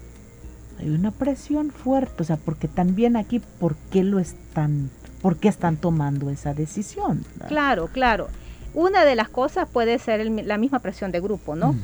Hay 0.78 0.90
una 0.90 1.10
presión 1.10 1.70
fuerte, 1.70 2.22
o 2.22 2.24
sea, 2.24 2.36
porque 2.36 2.68
también 2.68 3.16
aquí, 3.16 3.40
¿por 3.40 3.74
qué 3.90 4.04
lo 4.04 4.20
están, 4.20 4.90
por 5.20 5.36
qué 5.36 5.48
están 5.48 5.76
tomando 5.76 6.30
esa 6.30 6.54
decisión? 6.54 7.24
Claro, 7.48 7.88
claro. 7.88 8.28
Una 8.74 9.04
de 9.04 9.16
las 9.16 9.28
cosas 9.28 9.68
puede 9.68 9.98
ser 9.98 10.30
la 10.30 10.56
misma 10.56 10.78
presión 10.78 11.10
de 11.10 11.20
grupo, 11.20 11.56
¿no? 11.56 11.74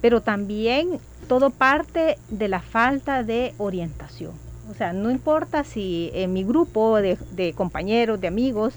Pero 0.00 0.20
también 0.20 1.00
todo 1.26 1.50
parte 1.50 2.18
de 2.28 2.46
la 2.46 2.60
falta 2.60 3.24
de 3.24 3.52
orientación. 3.58 4.45
O 4.70 4.74
sea, 4.74 4.92
no 4.92 5.10
importa 5.10 5.64
si 5.64 6.10
en 6.14 6.32
mi 6.32 6.44
grupo 6.44 6.96
de, 6.96 7.54
compañeros, 7.56 8.20
de 8.20 8.28
amigos, 8.28 8.74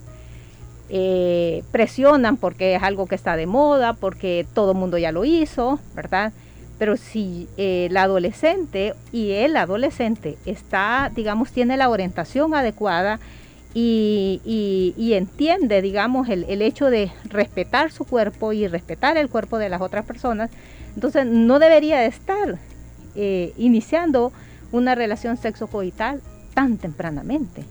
eh, 0.89 1.63
presionan 1.71 2.37
porque 2.37 2.75
es 2.75 2.83
algo 2.83 3.07
que 3.07 3.15
está 3.15 3.35
de 3.35 3.47
moda, 3.47 3.93
porque 3.93 4.45
todo 4.53 4.71
el 4.71 4.77
mundo 4.77 4.97
ya 4.97 5.11
lo 5.11 5.25
hizo, 5.25 5.79
¿verdad? 5.95 6.31
Pero 6.77 6.95
si 6.95 7.47
eh, 7.57 7.87
el 7.89 7.97
adolescente 7.97 8.93
y 9.11 9.31
el 9.31 9.57
adolescente 9.57 10.37
está, 10.45 11.11
digamos, 11.15 11.51
tiene 11.51 11.75
la 11.77 11.89
orientación 11.89 12.53
adecuada 12.53 13.19
y, 13.73 15.11
entiende, 15.13 15.81
digamos, 15.81 16.29
el, 16.29 16.61
hecho 16.61 16.89
de 16.89 17.11
respetar 17.25 17.91
su 17.91 18.05
cuerpo 18.05 18.53
y 18.53 18.67
respetar 18.67 19.17
el 19.17 19.29
cuerpo 19.29 19.57
de 19.57 19.69
las 19.69 19.81
otras 19.81 20.05
personas, 20.05 20.49
entonces 20.95 21.25
no 21.25 21.59
debería 21.59 21.99
de 21.99 22.07
estar 22.07 22.57
eh, 23.15 23.53
iniciando 23.57 24.31
una 24.71 24.95
relación 24.95 25.37
sexocoital 25.37 26.21
tan 26.53 26.77
tempranamente. 26.77 27.63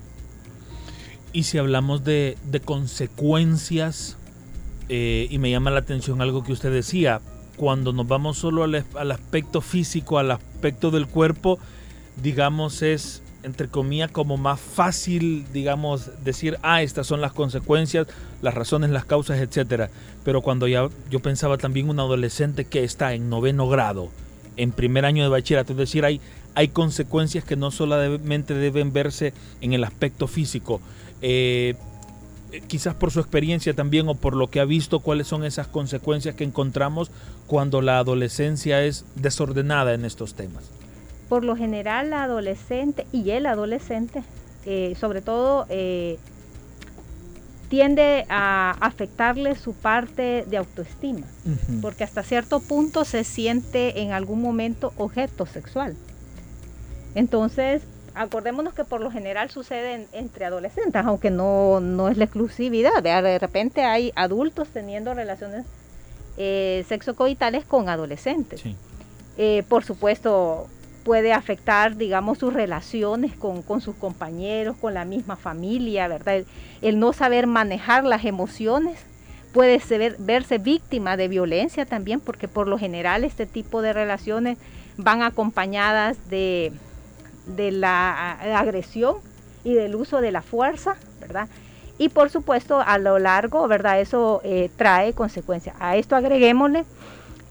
Y 1.33 1.45
si 1.45 1.59
hablamos 1.59 2.05
de, 2.05 2.37
consecuencias, 2.65 4.17
eh, 4.89 5.27
y 5.31 5.39
me 5.39 5.51
llama 5.51 5.71
la 5.71 5.81
atención 5.81 6.23
algo 6.23 6.43
que 6.43 6.53
usted 6.53 6.73
decía, 6.73 7.21
cuando 7.57 7.93
nos 7.93 8.07
vamos 8.09 8.39
solo 8.39 8.65
al, 8.65 9.11
aspecto 9.11 9.61
físico, 9.61 10.19
al 10.19 10.31
aspecto 10.31 10.91
del 10.91 11.07
cuerpo, 11.07 11.59
digamos, 12.23 12.83
es, 12.83 13.23
entre 13.43 13.69
comillas, 13.69 14.11
como 14.11 14.37
más 14.37 14.59
fácil, 14.59 15.45
digamos, 15.53 16.11
decir, 16.25 16.57
ah, 16.63 16.83
estas 16.83 17.07
son 17.07 17.21
las 17.21 17.33
consecuencias, 17.33 18.07
las 18.41 18.55
razones, 18.55 18.91
las 18.91 19.05
causas, 19.05 19.39
etcétera. 19.39 19.91
Pero 20.25 20.41
cuando 20.41 20.67
ya 20.67 20.89
yo 21.11 21.21
pensaba 21.21 21.59
también 21.59 21.91
un 21.91 22.01
adolescente 22.01 22.65
que 22.65 22.85
está 22.85 23.13
en 23.13 23.29
noveno 23.29 23.69
grado, 23.69 24.09
en 24.57 24.73
primer 24.73 25.05
año 25.05 25.23
de 25.23 25.29
bachillerato, 25.29 25.73
es 25.73 25.79
decir, 25.79 26.05
hay 26.05 26.21
hay 26.59 26.67
consecuencias 26.67 27.45
que 27.45 27.55
no 27.55 27.71
solamente 27.71 28.53
deben 28.53 28.93
verse 28.93 29.33
en 29.61 29.75
el 29.75 29.85
aspecto 29.85 30.27
físico. 30.27 30.81
Eh, 31.23 31.77
quizás 32.67 32.97
por 32.97 33.13
su 33.13 33.21
experiencia 33.21 33.75
también 33.75 34.09
o 34.09 34.17
por 34.17 34.35
lo 34.35 34.49
que 34.49 34.59
ha 34.59 34.65
visto, 34.65 34.99
cuáles 34.99 35.29
son 35.29 35.45
esas 35.45 35.69
consecuencias 35.69 36.35
que 36.35 36.43
encontramos 36.43 37.13
cuando 37.47 37.81
la 37.81 38.01
adolescencia 38.01 38.83
es 38.83 39.05
desordenada 39.15 39.95
en 39.95 40.05
estos 40.05 40.35
temas. 40.35 40.65
Por 41.29 41.45
lo 41.45 41.55
general, 41.55 42.11
la 42.11 42.25
adolescente 42.25 43.07
y 43.13 43.31
el 43.31 43.47
adolescente, 43.47 44.25
eh, 44.67 44.97
sobre 44.99 45.23
todo, 45.23 45.65
eh, 45.69 46.19
tiende 47.69 48.27
a 48.31 48.73
afectarle 48.81 49.55
su 49.55 49.75
parte 49.75 50.45
de 50.45 50.57
autoestima, 50.57 51.27
porque 51.83 52.03
hasta 52.03 52.25
cierto 52.25 52.59
punto 52.59 53.05
se 53.05 53.23
siente 53.23 54.01
en 54.01 54.11
algún 54.11 54.43
momento 54.43 54.93
objeto 54.97 55.47
sexual. 55.47 55.95
Entonces, 57.19 57.83
acordémonos 58.15 58.75
que 58.75 58.85
por 58.85 59.01
lo 59.01 59.11
general 59.11 59.51
sucede 59.51 60.07
entre 60.13 60.45
adolescentes, 60.45 61.05
aunque 61.05 61.31
no, 61.31 61.81
no 61.81 62.09
es 62.09 62.17
la 62.17 62.25
exclusividad. 62.25 63.03
De 63.03 63.39
repente 63.41 63.83
hay 63.83 64.13
adultos 64.15 64.69
teniendo 64.69 65.15
relaciones 65.15 65.67
eh, 66.37 66.85
sexocoitales 66.89 67.65
con 67.65 67.89
adolescentes. 67.89 68.63
Eh, 69.37 69.65
por 69.69 69.85
supuesto, 69.85 70.69
puede 71.03 71.33
afectar, 71.33 71.97
digamos, 71.97 72.39
sus 72.39 72.55
relaciones 72.55 73.35
con, 73.35 73.81
sus 73.81 73.97
compañeros, 73.97 74.77
con 74.81 74.95
la 74.95 75.05
misma 75.05 75.35
familia, 75.35 76.07
¿verdad? 76.07 76.45
El, 76.81 77.01
no 77.01 77.13
saber 77.13 77.49
manejar 77.49 78.05
las 78.05 78.25
emociones 78.25 79.01
puede 79.53 79.81
verse 80.21 80.59
víctima 80.59 81.17
de 81.17 81.27
violencia 81.27 81.85
también, 81.85 82.21
porque 82.21 82.47
por 82.47 82.69
lo 82.69 82.79
general 82.79 83.25
este 83.25 83.45
tipo 83.45 83.83
de 83.83 83.93
relaciones 83.93 84.59
van 84.97 85.23
acompañadas 85.23 86.29
de, 86.31 86.73
de 87.57 87.73
la 87.73 88.33
agresión 88.59 89.17
y 89.65 89.75
del 89.75 89.95
uso 89.95 90.21
de 90.21 90.33
la 90.33 90.43
fuerza, 90.43 90.97
¿verdad? 91.21 91.49
Y 91.99 92.11
por 92.11 92.31
supuesto, 92.31 92.81
a 92.81 92.97
lo 92.99 93.19
largo, 93.19 93.67
¿verdad? 93.67 94.01
Eso 94.01 94.41
eh, 94.45 94.71
trae 94.77 95.13
consecuencias. 95.13 95.75
A 95.81 95.97
esto 95.97 96.15
agreguémosle 96.15 96.85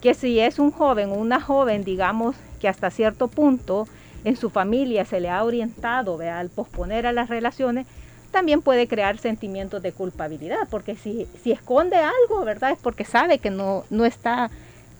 que 0.01 0.13
si 0.13 0.39
es 0.39 0.57
un 0.57 0.71
joven 0.71 1.11
una 1.11 1.41
joven, 1.41 1.83
digamos, 1.83 2.35
que 2.59 2.69
hasta 2.69 2.89
cierto 2.89 3.27
punto 3.27 3.87
en 4.23 4.37
su 4.37 4.49
familia 4.49 5.05
se 5.05 5.19
le 5.19 5.29
ha 5.29 5.43
orientado 5.43 6.19
al 6.19 6.49
posponer 6.49 7.05
a 7.05 7.11
las 7.11 7.29
relaciones, 7.29 7.87
también 8.31 8.61
puede 8.61 8.87
crear 8.87 9.17
sentimientos 9.17 9.81
de 9.81 9.91
culpabilidad, 9.91 10.67
porque 10.69 10.95
si, 10.95 11.27
si 11.43 11.51
esconde 11.51 11.97
algo, 11.97 12.43
¿verdad? 12.45 12.71
Es 12.71 12.79
porque 12.79 13.05
sabe 13.05 13.39
que 13.39 13.49
no, 13.49 13.83
no 13.89 14.05
está, 14.05 14.49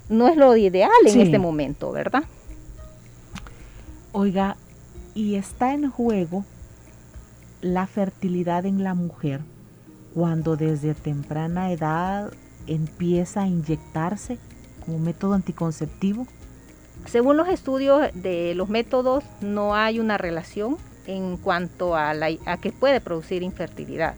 no 0.10 0.27
es 0.27 0.38
lo 0.38 0.56
ideal 0.56 0.92
en 1.06 1.22
este 1.22 1.39
momento, 1.39 1.92
¿verdad? 1.92 2.24
Oiga, 4.12 4.58
y 5.17 5.33
está 5.33 5.74
en 5.74 5.89
juego 5.89 6.45
la 7.62 7.88
fertilidad 7.88 8.67
en 8.67 8.83
la 8.83 8.93
mujer 8.93 9.41
cuando 10.13 10.55
desde 10.55 10.93
temprana 10.93 11.71
edad 11.71 12.31
empieza 12.67 13.41
a 13.41 13.47
inyectarse 13.47 14.38
como 14.86 15.00
método 15.00 15.33
anticonceptivo? 15.33 16.27
Según 17.07 17.36
los 17.36 17.47
estudios 17.47 18.12
de 18.13 18.53
los 18.53 18.69
métodos, 18.69 19.24
no 19.41 19.74
hay 19.74 20.00
una 20.00 20.19
relación 20.19 20.77
en 21.07 21.38
cuanto 21.38 21.95
a, 21.95 22.13
la, 22.13 22.29
que 22.62 22.71
puede 22.71 23.01
producir 23.01 23.41
infertilidad. 23.41 24.13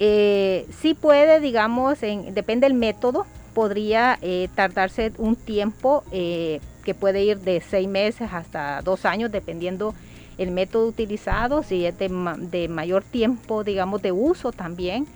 Eh, 0.00 0.66
sí 0.80 0.94
puede, 0.94 1.38
digamos, 1.38 2.02
en, 2.02 2.34
depende 2.34 2.66
del 2.66 2.74
método, 2.74 3.26
podría 3.54 4.18
eh, 4.22 4.48
tardarse 4.56 5.12
un 5.18 5.36
tiempo 5.36 6.02
eh, 6.10 6.60
que 6.80 6.94
puede 6.94 7.22
ir 7.22 7.38
de 7.38 7.60
seis 7.60 7.88
meses 7.88 8.30
hasta 8.32 8.82
dos 8.82 9.04
años, 9.04 9.30
dependiendo 9.30 9.94
el 10.38 10.50
método 10.50 10.86
utilizado, 10.86 11.62
si 11.62 11.84
es 11.84 11.98
de, 11.98 12.08
de 12.38 12.68
mayor 12.68 13.04
tiempo, 13.04 13.62
digamos, 13.64 14.02
de 14.02 14.12
uso 14.12 14.52
también, 14.52 15.06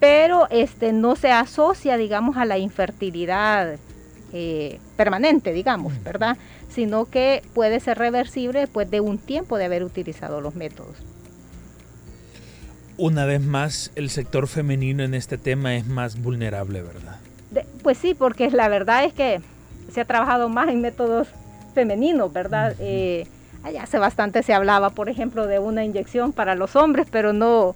pero 0.00 0.48
este 0.50 0.92
no 0.92 1.16
se 1.16 1.30
asocia, 1.30 1.96
digamos, 1.96 2.36
a 2.36 2.44
la 2.44 2.58
infertilidad 2.58 3.78
eh, 4.32 4.78
permanente, 4.96 5.52
digamos, 5.52 6.02
¿verdad? 6.02 6.36
Sino 6.68 7.06
que 7.06 7.42
puede 7.54 7.80
ser 7.80 7.98
reversible 7.98 8.60
después 8.60 8.90
de 8.90 9.00
un 9.00 9.18
tiempo 9.18 9.56
de 9.58 9.64
haber 9.64 9.84
utilizado 9.84 10.40
los 10.40 10.54
métodos. 10.54 10.96
Una 12.96 13.24
vez 13.24 13.40
más, 13.40 13.92
el 13.94 14.10
sector 14.10 14.48
femenino 14.48 15.04
en 15.04 15.14
este 15.14 15.38
tema 15.38 15.76
es 15.76 15.86
más 15.86 16.20
vulnerable, 16.20 16.82
¿verdad? 16.82 17.16
pues 17.82 17.96
sí, 17.96 18.14
porque 18.14 18.50
la 18.50 18.68
verdad 18.68 19.04
es 19.04 19.14
que 19.14 19.40
se 19.92 20.00
ha 20.00 20.04
trabajado 20.04 20.48
más 20.48 20.68
en 20.68 20.80
métodos 20.80 21.28
femeninos, 21.74 22.32
¿verdad? 22.32 22.74
Eh, 22.78 23.26
allá 23.62 23.82
hace 23.82 23.98
bastante 23.98 24.42
se 24.42 24.54
hablaba, 24.54 24.90
por 24.90 25.08
ejemplo, 25.08 25.46
de 25.46 25.58
una 25.58 25.84
inyección 25.84 26.32
para 26.32 26.54
los 26.54 26.76
hombres, 26.76 27.08
pero 27.10 27.32
no, 27.32 27.74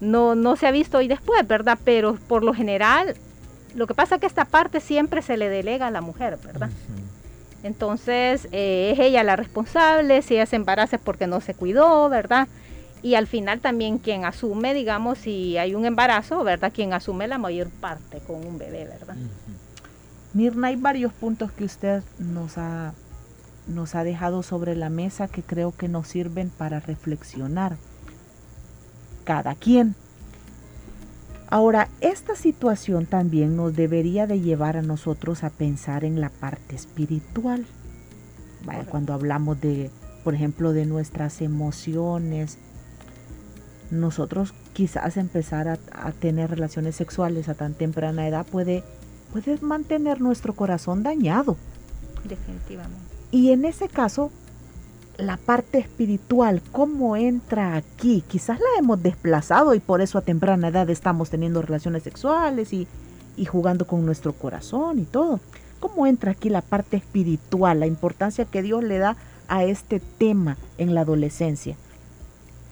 no, 0.00 0.34
no 0.34 0.56
se 0.56 0.66
ha 0.66 0.70
visto 0.70 0.98
hoy 0.98 1.08
después, 1.08 1.46
¿verdad? 1.46 1.78
Pero 1.84 2.14
por 2.28 2.42
lo 2.42 2.54
general 2.54 3.14
lo 3.74 3.86
que 3.86 3.94
pasa 3.94 4.16
es 4.16 4.20
que 4.20 4.26
esta 4.26 4.44
parte 4.44 4.80
siempre 4.80 5.22
se 5.22 5.36
le 5.36 5.48
delega 5.48 5.86
a 5.86 5.90
la 5.90 6.00
mujer, 6.00 6.38
¿verdad? 6.44 6.70
Entonces 7.62 8.48
eh, 8.52 8.92
es 8.92 8.98
ella 8.98 9.22
la 9.22 9.36
responsable, 9.36 10.22
si 10.22 10.34
ella 10.34 10.46
se 10.46 10.56
embaraza 10.56 10.96
es 10.96 11.02
porque 11.02 11.26
no 11.26 11.40
se 11.40 11.54
cuidó, 11.54 12.08
¿verdad? 12.08 12.48
Y 13.02 13.14
al 13.14 13.26
final 13.26 13.60
también 13.60 13.98
quien 13.98 14.24
asume, 14.24 14.74
digamos, 14.74 15.18
si 15.18 15.56
hay 15.56 15.74
un 15.74 15.86
embarazo, 15.86 16.42
¿verdad? 16.44 16.72
Quien 16.74 16.92
asume 16.92 17.28
la 17.28 17.38
mayor 17.38 17.70
parte 17.70 18.18
con 18.26 18.44
un 18.46 18.58
bebé, 18.58 18.84
¿verdad? 18.84 19.16
Mirna, 20.32 20.68
hay 20.68 20.76
varios 20.76 21.12
puntos 21.12 21.52
que 21.52 21.64
usted 21.64 22.02
nos 22.18 22.58
ha, 22.58 22.94
nos 23.66 23.94
ha 23.94 24.04
dejado 24.04 24.42
sobre 24.42 24.76
la 24.76 24.90
mesa 24.90 25.28
que 25.28 25.42
creo 25.42 25.72
que 25.76 25.88
nos 25.88 26.08
sirven 26.08 26.50
para 26.50 26.80
reflexionar. 26.80 27.76
Cada 29.24 29.54
quien 29.54 29.94
Ahora, 31.52 31.88
esta 32.00 32.36
situación 32.36 33.06
también 33.06 33.56
nos 33.56 33.74
debería 33.74 34.28
de 34.28 34.40
llevar 34.40 34.76
a 34.76 34.82
nosotros 34.82 35.42
a 35.42 35.50
pensar 35.50 36.04
en 36.04 36.20
la 36.20 36.28
parte 36.28 36.76
espiritual. 36.76 37.66
cuando 38.88 39.14
hablamos 39.14 39.60
de, 39.60 39.90
por 40.22 40.34
ejemplo, 40.36 40.72
de 40.72 40.86
nuestras 40.86 41.40
emociones, 41.42 42.56
nosotros 43.90 44.54
quizás 44.74 45.16
empezar 45.16 45.66
a, 45.66 46.12
tener 46.12 46.50
relaciones 46.50 46.94
sexuales 46.94 47.48
a 47.48 47.54
tan 47.54 47.74
temprana 47.74 48.28
edad 48.28 48.46
puede, 48.46 48.84
puede 49.32 49.58
mantener 49.60 50.20
nuestro 50.20 50.54
corazón 50.54 51.02
dañado. 51.02 51.56
Definitivamente. 52.28 52.98
Y 53.30 53.52
en 53.52 53.64
ese 53.64 53.88
caso, 53.88 54.30
la 55.20 55.36
parte 55.36 55.78
espiritual, 55.78 56.62
cómo 56.72 57.16
entra 57.16 57.76
aquí. 57.76 58.24
Quizás 58.26 58.58
la 58.58 58.78
hemos 58.78 59.02
desplazado 59.02 59.74
y 59.74 59.80
por 59.80 60.00
eso 60.00 60.18
a 60.18 60.22
temprana 60.22 60.68
edad 60.68 60.88
estamos 60.90 61.30
teniendo 61.30 61.62
relaciones 61.62 62.02
sexuales 62.02 62.72
y, 62.72 62.86
jugando 63.46 63.86
con 63.86 64.04
nuestro 64.04 64.32
corazón 64.32 64.98
y 64.98 65.04
todo. 65.04 65.40
¿Cómo 65.78 66.06
entra 66.06 66.32
aquí 66.32 66.50
la 66.50 66.60
parte 66.60 66.98
espiritual, 66.98 67.80
la 67.80 67.86
importancia 67.86 68.44
que 68.44 68.62
Dios 68.62 68.84
le 68.84 68.98
da 68.98 69.16
a 69.48 69.64
este 69.64 69.98
tema 70.00 70.58
en 70.76 70.94
la 70.94 71.02
adolescencia? 71.02 71.76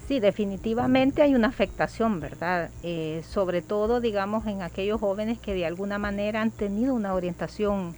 Sí, 0.08 0.20
definitivamente 0.20 1.20
hay 1.20 1.34
una 1.34 1.48
afectación, 1.48 2.18
¿verdad? 2.18 2.70
Eh, 2.82 3.22
sobre 3.28 3.60
todo, 3.60 4.00
digamos, 4.00 4.46
en 4.46 4.62
aquellos 4.62 4.98
jóvenes 4.98 5.38
que 5.38 5.52
de 5.52 5.66
alguna 5.66 5.98
manera 5.98 6.40
han 6.40 6.50
tenido 6.50 6.94
una 6.94 7.12
orientación 7.12 7.94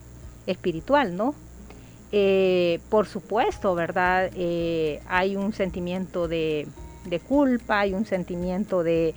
espiritual, 0.49 1.17
¿no? 1.17 1.37
Eh, 2.11 2.81
por 2.89 3.07
supuesto, 3.07 3.77
¿verdad? 3.77 4.29
Eh, 4.35 5.01
hay 5.07 5.37
un 5.37 5.53
sentimiento 5.53 6.27
de, 6.27 6.67
culpa, 7.29 7.79
hay 7.79 7.95
un 7.95 8.05
sentimiento 8.05 8.83
de 8.83 9.15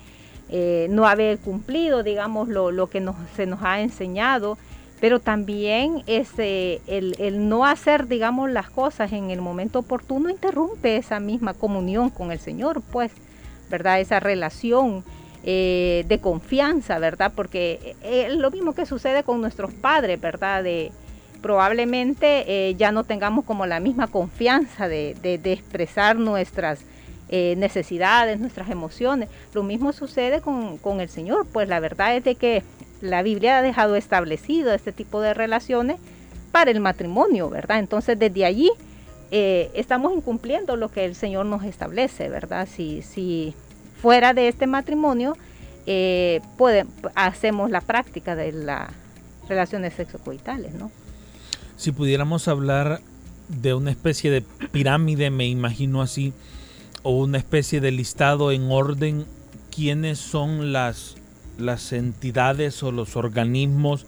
no 0.88 1.08
haber 1.08 1.38
cumplido, 1.38 2.04
digamos, 2.04 2.46
lo, 2.46 2.86
que 2.88 3.04
se 3.34 3.46
nos 3.46 3.60
ha 3.64 3.80
enseñado, 3.80 4.56
pero 5.00 5.20
también 5.20 6.02
ese, 6.06 6.80
el, 6.86 7.14
el, 7.18 7.48
no 7.48 7.66
hacer, 7.66 8.08
digamos, 8.08 8.50
las 8.50 8.70
cosas 8.70 9.12
en 9.12 9.30
el 9.30 9.40
momento 9.40 9.80
oportuno 9.80 10.30
interrumpe 10.30 10.96
esa 10.96 11.20
misma 11.20 11.54
comunión 11.54 12.10
con 12.10 12.32
el 12.32 12.38
Señor, 12.38 12.82
pues, 12.92 13.12
¿verdad? 13.70 14.00
Esa 14.00 14.20
relación. 14.20 15.04
de 15.44 16.18
confianza, 16.22 16.98
¿verdad? 16.98 17.32
Porque 17.36 17.94
es 18.02 18.32
lo 18.32 18.50
mismo 18.50 18.72
que 18.72 18.86
sucede 18.86 19.24
con 19.24 19.42
nuestros 19.42 19.74
padres, 19.74 20.18
¿verdad? 20.18 20.64
De, 20.64 20.90
probablemente 21.44 22.44
eh, 22.70 22.74
ya 22.74 22.90
no 22.90 23.04
tengamos 23.04 23.44
como 23.44 23.66
la 23.66 23.78
misma 23.78 24.06
confianza 24.06 24.88
de, 24.88 25.14
expresar 25.44 26.16
nuestras 26.16 26.80
eh, 27.28 27.54
necesidades, 27.56 28.38
nuestras 28.40 28.70
emociones. 28.70 29.28
Lo 29.54 29.62
mismo 29.62 29.92
sucede 29.92 30.40
con, 30.40 31.00
el 31.00 31.08
Señor, 31.08 31.46
pues 31.52 31.68
la 31.68 31.80
verdad 31.80 32.16
es 32.16 32.24
de 32.24 32.34
que 32.34 32.62
la 33.00 33.22
Biblia 33.22 33.58
ha 33.58 33.62
dejado 33.62 33.96
establecido 33.96 34.72
este 34.72 34.92
tipo 34.92 35.20
de 35.20 35.34
relaciones 35.34 35.98
para 36.52 36.70
el 36.70 36.80
matrimonio, 36.80 37.50
¿verdad? 37.50 37.78
Entonces 37.78 38.18
desde 38.18 38.44
allí 38.44 38.70
eh, 39.30 39.70
estamos 39.74 40.12
incumpliendo 40.14 40.76
lo 40.76 40.90
que 40.90 41.04
el 41.04 41.14
Señor 41.14 41.46
nos 41.46 41.64
establece, 41.64 42.28
¿verdad? 42.28 42.68
Si, 42.70 43.02
si 43.02 43.54
fuera 44.00 44.34
de 44.34 44.48
este 44.48 44.66
matrimonio, 44.66 45.36
hacemos 47.14 47.70
la 47.70 47.82
práctica 47.82 48.34
de 48.36 48.52
las 48.52 48.90
relaciones 49.48 49.94
sexocoitales, 49.94 50.74
¿no? 50.74 50.90
Si 51.76 51.92
pudiéramos 51.92 52.48
hablar 52.48 53.00
de 53.48 53.74
una 53.74 53.90
especie 53.90 54.30
de 54.30 54.42
pirámide, 54.72 55.30
me 55.30 55.46
imagino 55.46 56.02
así, 56.02 56.32
o 57.04 57.12
una 57.12 57.38
especie 57.38 57.80
de 57.80 57.92
listado 57.92 58.50
en 58.50 58.72
orden, 58.72 59.26
¿quiénes 59.72 60.18
son 60.18 60.72
las, 60.72 61.14
las 61.56 61.92
entidades 61.92 62.82
o 62.82 62.90
los 62.90 63.14
organismos 63.14 64.06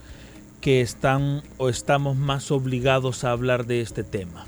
que 0.60 0.80
están 0.80 1.42
o 1.58 1.68
estamos 1.68 2.16
más 2.16 2.50
obligados 2.50 3.22
a 3.22 3.30
hablar 3.30 3.66
de 3.66 3.80
este 3.82 4.02
tema? 4.02 4.46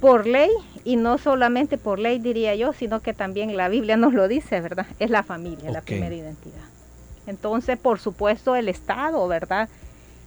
Por 0.00 0.28
ley, 0.28 0.50
y 0.84 0.94
no 0.94 1.18
solamente 1.18 1.78
por 1.78 1.98
ley 1.98 2.20
diría 2.20 2.54
yo, 2.54 2.72
sino 2.72 3.00
que 3.00 3.14
también 3.14 3.56
la 3.56 3.68
Biblia 3.68 3.96
nos 3.96 4.14
lo 4.14 4.28
dice, 4.28 4.60
¿verdad? 4.60 4.86
Es 5.00 5.10
la 5.10 5.24
familia, 5.24 5.72
la 5.72 5.80
primera 5.80 6.14
identidad. 6.14 6.62
Entonces, 7.26 7.76
por 7.78 7.98
supuesto, 7.98 8.54
el 8.54 8.68
Estado, 8.68 9.26
¿verdad? 9.26 9.68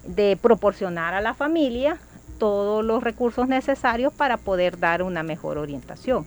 de 0.08 0.38
proporcionar 0.42 1.14
a 1.14 1.22
la 1.22 1.34
familia 1.34 1.98
todos 2.40 2.84
los 2.84 3.04
recursos 3.04 3.48
necesarios 3.48 4.14
para 4.14 4.38
poder 4.38 4.80
dar 4.80 5.04
una 5.04 5.24
mejor 5.24 5.58
orientación. 5.58 6.26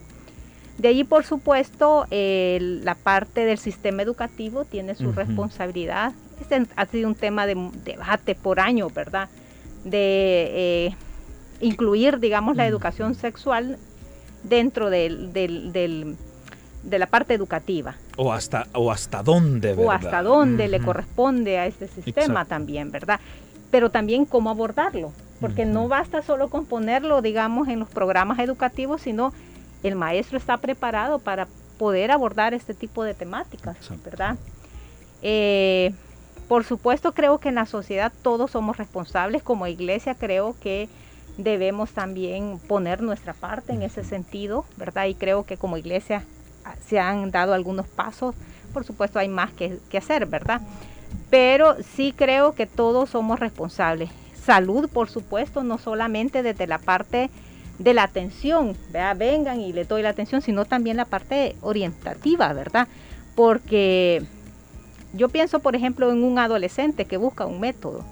De 0.80 0.88
allí, 0.88 1.04
por 1.04 1.26
supuesto, 1.26 2.06
la 2.10 2.94
parte 2.94 3.44
del 3.44 3.58
sistema 3.58 4.00
educativo 4.00 4.64
tiene 4.64 4.94
su 4.94 5.12
responsabilidad. 5.12 6.12
Este 6.40 6.66
ha 6.74 6.86
sido 6.86 7.06
un 7.06 7.14
tema 7.14 7.46
de 7.46 7.54
debate 7.84 8.34
por 8.34 8.60
año, 8.60 8.88
¿verdad? 8.88 9.28
De 9.84 10.48
eh, 10.54 10.96
incluir, 11.60 12.18
digamos, 12.18 12.56
la 12.56 12.66
educación 12.66 13.14
sexual 13.14 13.76
dentro 14.42 14.88
del, 14.88 15.34
de 15.34 16.98
la 16.98 17.06
parte 17.06 17.34
educativa. 17.34 17.96
O 18.16 18.32
hasta, 18.32 18.66
o 18.72 18.90
hasta 18.90 19.22
dónde, 19.22 19.74
O 19.74 19.90
hasta 19.90 20.22
dónde 20.22 20.66
le 20.68 20.80
corresponde 20.80 21.58
a 21.58 21.66
este 21.66 21.88
sistema 21.88 22.46
también, 22.46 22.90
¿verdad? 22.90 23.20
Pero 23.70 23.90
también 23.90 24.24
cómo 24.24 24.48
abordarlo, 24.48 25.12
porque 25.42 25.66
no 25.66 25.88
basta 25.88 26.22
solo 26.22 26.48
con 26.48 26.64
ponerlo, 26.64 27.20
digamos, 27.20 27.68
en 27.68 27.80
los 27.80 27.88
programas 27.90 28.38
educativos, 28.38 29.02
sino 29.02 29.34
el 29.82 29.96
maestro 29.96 30.38
está 30.38 30.56
preparado 30.58 31.18
para 31.18 31.46
poder 31.78 32.10
abordar 32.10 32.54
este 32.54 32.74
tipo 32.74 33.04
de 33.04 33.14
temáticas, 33.14 33.76
¿verdad? 34.04 34.36
Eh, 35.22 35.92
por 36.48 36.64
supuesto, 36.64 37.12
creo 37.12 37.38
que 37.38 37.48
en 37.48 37.54
la 37.54 37.66
sociedad 37.66 38.12
todos 38.22 38.50
somos 38.50 38.76
responsables. 38.76 39.42
Como 39.42 39.66
iglesia, 39.66 40.14
creo 40.14 40.56
que 40.60 40.88
debemos 41.38 41.92
también 41.92 42.58
poner 42.66 43.02
nuestra 43.02 43.34
parte 43.34 43.72
en 43.72 43.82
ese 43.82 44.04
sentido, 44.04 44.64
¿verdad? 44.76 45.06
Y 45.06 45.14
creo 45.14 45.44
que 45.44 45.56
como 45.56 45.76
iglesia 45.76 46.24
ah, 46.64 46.74
se 46.84 46.98
han 46.98 47.30
dado 47.30 47.54
algunos 47.54 47.86
pasos. 47.86 48.34
Por 48.72 48.84
supuesto, 48.84 49.18
hay 49.18 49.28
más 49.28 49.52
que, 49.52 49.80
hacer, 49.96 50.26
¿verdad? 50.26 50.60
Pero 51.30 51.76
sí 51.94 52.12
creo 52.16 52.54
que 52.54 52.66
todos 52.66 53.10
somos 53.10 53.38
responsables. 53.40 54.10
Salud, 54.34 54.88
por 54.88 55.08
supuesto, 55.08 55.62
no 55.62 55.78
solamente 55.78 56.42
desde 56.42 56.66
la 56.66 56.78
parte 56.78 57.30
de 57.80 57.94
la 57.94 58.02
atención, 58.02 58.76
¿verdad? 58.92 59.16
vengan 59.16 59.60
y 59.60 59.72
le 59.72 59.84
doy 59.84 60.02
la 60.02 60.10
atención, 60.10 60.42
sino 60.42 60.66
también 60.66 60.98
la 60.98 61.06
parte 61.06 61.56
orientativa, 61.62 62.52
¿verdad? 62.52 62.86
Porque 63.34 64.22
yo 65.14 65.30
pienso, 65.30 65.60
por 65.60 65.74
ejemplo, 65.74 66.12
en 66.12 66.22
un 66.22 66.38
adolescente 66.38 67.06
que 67.06 67.16
busca 67.16 67.46
un 67.46 67.58
método. 67.58 68.04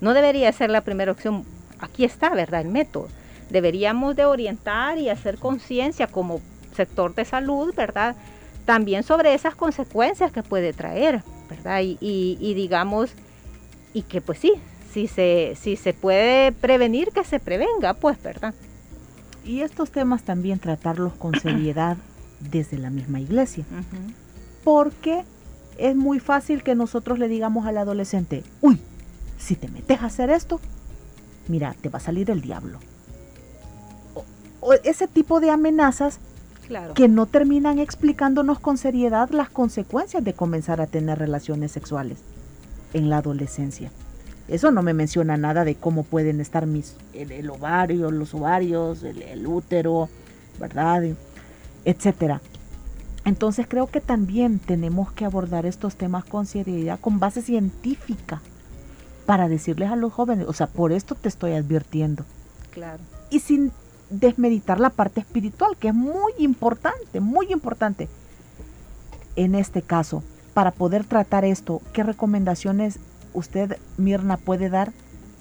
No 0.00 0.12
debería 0.12 0.52
ser 0.52 0.70
la 0.70 0.80
primera 0.80 1.12
opción. 1.12 1.44
Aquí 1.78 2.04
está, 2.04 2.30
¿verdad? 2.30 2.62
El 2.62 2.68
método. 2.68 3.06
Deberíamos 3.48 4.16
de 4.16 4.24
orientar 4.24 4.98
y 4.98 5.08
hacer 5.08 5.38
conciencia 5.38 6.08
como 6.08 6.40
sector 6.74 7.14
de 7.14 7.24
salud, 7.24 7.72
¿verdad? 7.76 8.16
También 8.64 9.04
sobre 9.04 9.34
esas 9.34 9.54
consecuencias 9.54 10.32
que 10.32 10.42
puede 10.42 10.72
traer, 10.72 11.22
¿verdad? 11.48 11.80
Y, 11.82 12.54
digamos, 12.54 13.10
y 13.94 14.02
que 14.02 14.20
pues 14.20 14.40
sí, 14.40 14.54
si 14.92 15.06
se, 15.06 15.56
si 15.58 15.76
se 15.76 15.92
puede 15.94 16.50
prevenir, 16.50 17.12
que 17.12 17.22
se 17.22 17.38
prevenga, 17.38 17.94
pues, 17.94 18.20
¿verdad? 18.20 18.52
Y 19.46 19.60
estos 19.60 19.90
temas 19.90 20.24
también 20.24 20.58
tratarlos 20.58 21.14
con 21.14 21.34
seriedad 21.40 21.96
desde 22.40 22.78
la 22.78 22.90
misma 22.90 23.20
iglesia. 23.20 23.64
Porque 24.64 25.24
es 25.78 25.94
muy 25.94 26.18
fácil 26.18 26.62
que 26.62 26.74
nosotros 26.74 27.18
le 27.18 27.28
digamos 27.28 27.66
al 27.66 27.78
adolescente, 27.78 28.42
uy, 28.60 28.80
si 29.38 29.54
te 29.54 29.68
metes 29.68 30.02
a 30.02 30.06
hacer 30.06 30.30
esto, 30.30 30.60
mira, 31.48 31.74
te 31.80 31.88
va 31.88 31.98
a 31.98 32.02
salir 32.02 32.30
el 32.30 32.40
diablo. 32.40 32.78
O, 34.60 34.72
ese 34.72 35.06
tipo 35.06 35.40
de 35.40 35.50
amenazas 35.50 36.18
que 36.94 37.06
no 37.06 37.26
terminan 37.26 37.78
explicándonos 37.78 38.58
con 38.58 38.76
seriedad 38.76 39.30
las 39.30 39.48
consecuencias 39.48 40.24
de 40.24 40.34
comenzar 40.34 40.80
a 40.80 40.88
tener 40.88 41.18
relaciones 41.18 41.70
sexuales 41.70 42.18
en 42.92 43.08
la 43.08 43.18
adolescencia. 43.18 43.92
Eso 44.48 44.70
no 44.70 44.82
me 44.82 44.94
menciona 44.94 45.36
nada 45.36 45.64
de 45.64 45.74
cómo 45.74 46.04
pueden 46.04 46.40
estar 46.40 46.66
mis, 46.66 46.94
el, 47.12 47.50
ovario, 47.50 48.10
los 48.10 48.32
ovarios, 48.34 49.02
el, 49.02 49.22
el 49.22 49.46
útero, 49.46 50.08
¿verdad? 50.60 51.02
Etcétera. 51.84 52.40
Entonces 53.24 53.66
creo 53.68 53.88
que 53.88 54.00
también 54.00 54.60
tenemos 54.60 55.10
que 55.10 55.24
abordar 55.24 55.66
estos 55.66 55.96
temas 55.96 56.24
con 56.24 56.46
seriedad, 56.46 57.00
con 57.00 57.18
base 57.18 57.42
científica, 57.42 58.40
para 59.26 59.48
decirles 59.48 59.90
a 59.90 59.96
los 59.96 60.12
jóvenes, 60.12 60.46
o 60.46 60.52
sea, 60.52 60.68
por 60.68 60.92
esto 60.92 61.16
te 61.16 61.28
estoy 61.28 61.54
advirtiendo. 61.54 62.24
Claro. 62.70 63.02
Y 63.30 63.40
sin 63.40 63.72
desmeditar 64.10 64.78
la 64.78 64.90
parte 64.90 65.20
espiritual, 65.20 65.76
que 65.76 65.88
es 65.88 65.94
muy 65.94 66.32
importante, 66.38 67.18
muy 67.18 67.52
importante. 67.52 68.08
En 69.34 69.56
este 69.56 69.82
caso, 69.82 70.22
para 70.54 70.70
poder 70.70 71.04
tratar 71.04 71.44
esto, 71.44 71.82
¿qué 71.92 72.04
recomendaciones 72.04 73.00
usted, 73.36 73.78
Mirna, 73.98 74.36
puede 74.36 74.68
dar 74.70 74.92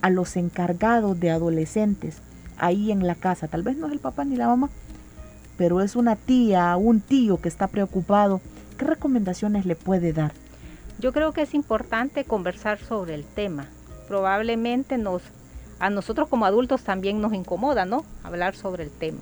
a 0.02 0.10
los 0.10 0.36
encargados 0.36 1.20
de 1.20 1.32
adolescentes 1.32 2.18
ahí 2.58 2.92
en 2.92 3.08
la 3.08 3.16
casa? 3.16 3.48
Tal 3.48 3.64
vez 3.64 3.78
no 3.78 3.88
es 3.88 3.94
el 3.94 4.00
papá 4.00 4.26
ni 4.26 4.36
la 4.36 4.48
mamá, 4.48 4.70
pero 5.58 5.82
es 5.82 5.96
una 5.96 6.16
tía, 6.16 6.76
un 6.76 7.00
tío 7.02 7.38
que 7.38 7.50
está 7.50 7.68
preocupado, 7.68 8.42
¿qué 8.78 8.86
recomendaciones 8.86 9.66
le 9.66 9.76
puede 9.76 10.14
dar? 10.14 10.34
Yo 11.00 11.14
creo 11.14 11.32
que 11.32 11.42
es 11.42 11.54
importante 11.54 12.26
conversar 12.26 12.80
sobre 12.80 13.16
el 13.16 13.26
tema. 13.26 13.68
Probablemente 14.08 14.98
nos, 14.98 15.22
a 15.80 15.90
nosotros 15.90 16.28
como 16.30 16.46
adultos 16.46 16.84
también 16.84 17.22
nos 17.22 17.34
incomoda, 17.34 17.86
¿no? 17.86 18.06
Hablar 18.24 18.56
sobre 18.56 18.84
el 18.84 18.92
tema. 18.92 19.20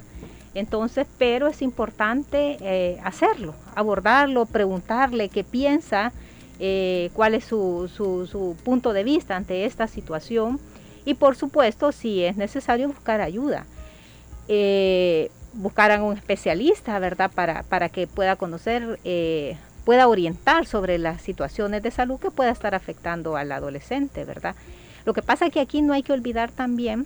Entonces, 0.55 1.07
pero 1.17 1.47
es 1.47 1.62
importante 1.62 2.57
eh, 2.62 2.99
hacerlo, 3.03 3.55
abordarlo, 3.75 4.45
preguntarle 4.45 5.29
qué 5.29 5.43
piensa, 5.43 6.12
eh, 6.65 7.10
cuál 7.12 7.36
es 7.36 7.43
su, 7.43 7.91
su, 7.93 8.56
punto 8.63 8.93
de 8.93 9.04
vista 9.04 9.36
ante 9.36 9.65
esta 9.65 9.86
situación 9.86 10.62
y 11.04 11.15
por 11.15 11.36
supuesto 11.36 11.91
si 11.91 12.23
es 12.23 12.38
necesario 12.38 12.88
buscar 12.88 13.19
ayuda. 13.19 13.65
Eh, 14.47 15.30
buscaran 15.52 16.04
un 16.04 16.15
especialista, 16.15 16.97
¿verdad? 16.99 17.30
Para, 17.36 17.63
para 17.63 17.89
que 17.89 18.08
pueda 18.08 18.38
conocer, 18.38 18.97
eh, 19.04 19.58
pueda 19.84 20.08
orientar 20.08 20.65
sobre 20.65 20.97
las 20.99 21.21
situaciones 21.21 21.84
de 21.84 21.91
salud 21.91 22.17
que 22.17 22.32
pueda 22.32 22.52
estar 22.52 22.73
afectando 22.76 23.36
al 23.36 23.52
adolescente, 23.52 24.23
¿verdad? 24.23 24.56
Lo 25.04 25.13
que 25.13 25.21
pasa 25.21 25.47
es 25.47 25.52
que 25.52 25.60
aquí 25.60 25.82
no 25.82 25.91
hay 25.91 26.02
que 26.02 26.13
olvidar 26.13 26.49
también 26.49 27.06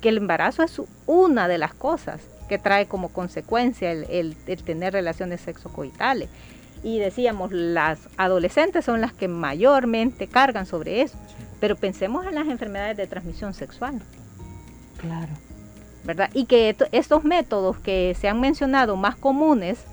que 0.00 0.08
el 0.08 0.16
embarazo 0.16 0.64
es 0.64 0.82
una 1.06 1.46
de 1.46 1.58
las 1.58 1.74
cosas 1.74 2.22
que 2.48 2.58
trae 2.58 2.86
como 2.86 3.10
consecuencia 3.10 3.92
el, 3.92 4.34
tener 4.64 4.94
relaciones 4.94 5.42
sexocoitales. 5.42 6.28
Y 6.82 6.98
decíamos, 6.98 7.52
las 7.52 8.08
adolescentes 8.16 8.84
son 8.84 9.00
las 9.00 9.12
que 9.12 9.28
mayormente 9.28 10.28
cargan 10.28 10.66
sobre 10.66 11.02
eso, 11.02 11.18
pero 11.60 11.76
pensemos 11.76 12.26
en 12.26 12.34
las 12.34 12.48
enfermedades 12.48 12.96
de 12.96 13.06
transmisión 13.06 13.52
sexual. 13.52 14.00
Claro. 15.00 15.32
Y 16.32 16.46
que 16.46 16.74
estos 16.92 17.24
métodos 17.24 17.78
que 17.78 18.16
se 18.18 18.28
han 18.28 18.40
mencionado 18.40 18.96
más 18.96 19.16
comunes 19.16 19.84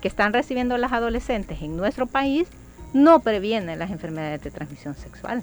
que 0.00 0.08
están 0.08 0.32
recibiendo 0.32 0.78
las 0.78 0.92
adolescentes 0.92 1.60
en 1.60 1.76
nuestro 1.76 2.06
país 2.06 2.48
no 2.92 3.20
previenen 3.20 3.78
las 3.78 3.90
enfermedades 3.90 4.42
de 4.42 4.50
transmisión 4.50 4.94
sexual. 4.94 5.42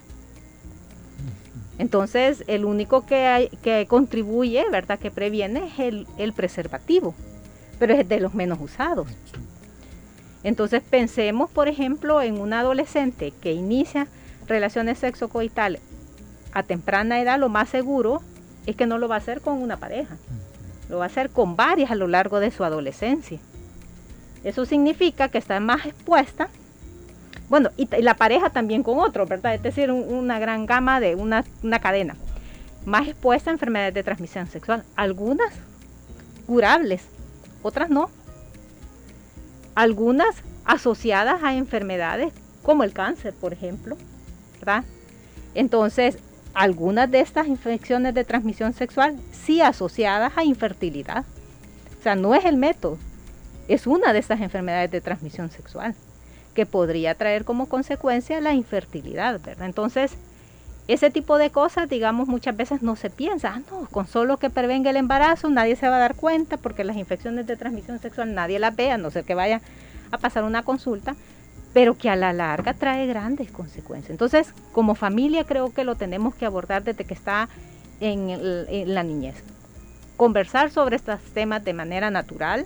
Entonces, 1.78 2.44
el 2.48 2.66
único 2.66 3.06
que, 3.06 3.28
hay, 3.28 3.50
que 3.62 3.86
contribuye, 3.88 4.64
¿verdad?, 4.72 5.00
que 5.00 5.12
previene 5.12 5.68
es 5.68 5.80
el, 5.80 6.08
el 6.18 6.34
preservativo, 6.34 7.14
pero 7.80 7.94
es 7.94 8.08
de 8.08 8.20
los 8.20 8.34
menos 8.34 8.60
usados. 8.62 9.08
Entonces, 10.44 10.82
pensemos, 10.82 11.50
por 11.50 11.68
ejemplo, 11.68 12.22
en 12.22 12.40
un 12.40 12.54
adolescente 12.54 13.34
que 13.42 13.54
inicia 13.54 14.08
relaciones 14.48 15.00
sexocoitales 15.00 15.82
a 16.52 16.64
temprana 16.64 17.22
edad, 17.22 17.40
lo 17.40 17.50
más 17.50 17.70
seguro 17.70 18.22
es 18.66 18.76
que 18.76 18.86
no 18.86 18.98
lo 18.98 19.08
va 19.08 19.16
a 19.16 19.20
hacer 19.20 19.42
con 19.42 19.62
una 19.62 19.78
pareja, 19.78 20.18
lo 20.90 20.98
va 20.98 21.06
a 21.06 21.08
hacer 21.08 21.30
con 21.30 21.56
varias 21.56 21.92
a 21.92 21.96
lo 21.96 22.08
largo 22.08 22.40
de 22.40 22.52
su 22.52 22.64
adolescencia. 22.64 23.40
Eso 24.44 24.66
significa 24.66 25.30
que 25.30 25.38
está 25.38 25.60
más 25.60 25.86
expuesta, 25.86 26.50
bueno, 27.50 27.70
y, 27.78 27.88
la 28.02 28.16
pareja 28.16 28.50
también 28.50 28.84
con 28.84 29.00
otro, 29.00 29.26
¿verdad? 29.26 29.56
Es 29.56 29.64
decir, 29.64 29.92
una 29.92 30.40
gran 30.40 30.66
gama 30.66 31.00
de 31.00 31.16
una, 31.16 31.44
una 31.62 31.80
cadena, 31.80 32.16
más 32.86 33.08
expuesta 33.08 33.50
a 33.50 33.54
enfermedades 33.54 33.94
de 33.94 34.04
transmisión 34.04 34.48
sexual, 34.48 34.84
algunas 34.96 35.54
curables, 36.46 37.04
otras 37.62 37.90
no. 37.90 38.10
Algunas 39.76 40.36
asociadas 40.66 41.44
a 41.44 41.56
enfermedades 41.56 42.34
como 42.62 42.84
el 42.84 42.94
cáncer, 42.94 43.34
por 43.34 43.54
ejemplo, 43.54 43.98
¿verdad? 44.60 44.84
Entonces, 45.56 46.18
algunas 46.54 47.10
de 47.10 47.20
estas 47.20 47.48
infecciones 47.48 48.14
de 48.14 48.24
transmisión 48.24 48.74
sexual 48.74 49.20
sí 49.32 49.62
asociadas 49.62 50.34
a 50.38 50.44
infertilidad. 50.44 51.26
O 52.00 52.04
sea, 52.04 52.16
no 52.16 52.36
es 52.36 52.46
el 52.46 52.58
método, 52.58 52.98
es 53.68 53.88
una 53.88 54.14
de 54.14 54.20
estas 54.20 54.42
enfermedades 54.42 54.92
de 54.92 55.02
transmisión 55.02 55.50
sexual 55.50 55.96
que 56.54 56.66
podría 56.66 57.16
traer 57.16 57.46
como 57.46 57.68
consecuencia 57.68 58.40
la 58.42 58.54
infertilidad, 58.54 59.40
¿verdad? 59.42 59.66
Entonces, 59.66 60.12
ese 60.88 61.10
tipo 61.10 61.38
de 61.38 61.50
cosas, 61.50 61.88
digamos, 61.88 62.28
muchas 62.28 62.58
veces 62.58 62.82
no 62.82 62.96
se 62.96 63.10
piensa, 63.10 63.54
ah, 63.56 63.62
no, 63.72 63.88
con 63.88 64.08
solo 64.08 64.38
que 64.38 64.50
prevenga 64.50 64.90
el 64.90 64.98
embarazo 64.98 65.50
nadie 65.50 65.76
se 65.76 65.88
va 65.88 65.96
a 65.96 66.00
dar 66.00 66.16
cuenta 66.16 66.58
porque 66.58 66.84
las 66.84 66.98
infecciones 66.98 67.48
de 67.48 67.56
transmisión 67.56 68.00
sexual 68.00 68.34
nadie 68.34 68.60
las 68.60 68.76
ve, 68.76 68.92
a 68.92 68.98
no 68.98 69.10
ser 69.10 69.24
que 69.24 69.34
vaya 69.34 69.62
a 70.12 70.18
pasar 70.18 70.44
una 70.44 70.64
consulta, 70.64 71.16
pero 71.74 71.98
que 71.98 72.10
a 72.10 72.16
la 72.16 72.34
larga 72.34 72.74
trae 72.74 73.08
grandes 73.08 73.52
consecuencias. 73.52 74.12
Entonces, 74.12 74.54
como 74.72 74.94
familia 74.94 75.44
creo 75.44 75.74
que 75.74 75.84
lo 75.84 75.96
tenemos 75.96 76.36
que 76.36 76.46
abordar 76.46 76.84
desde 76.84 77.06
que 77.06 77.14
está 77.14 77.50
en, 78.00 78.94
la 78.94 79.04
niñez. 79.04 79.36
Conversar 80.18 80.70
sobre 80.70 80.98
estos 80.98 81.20
temas 81.34 81.64
de 81.64 81.74
manera 81.74 82.12
natural 82.12 82.66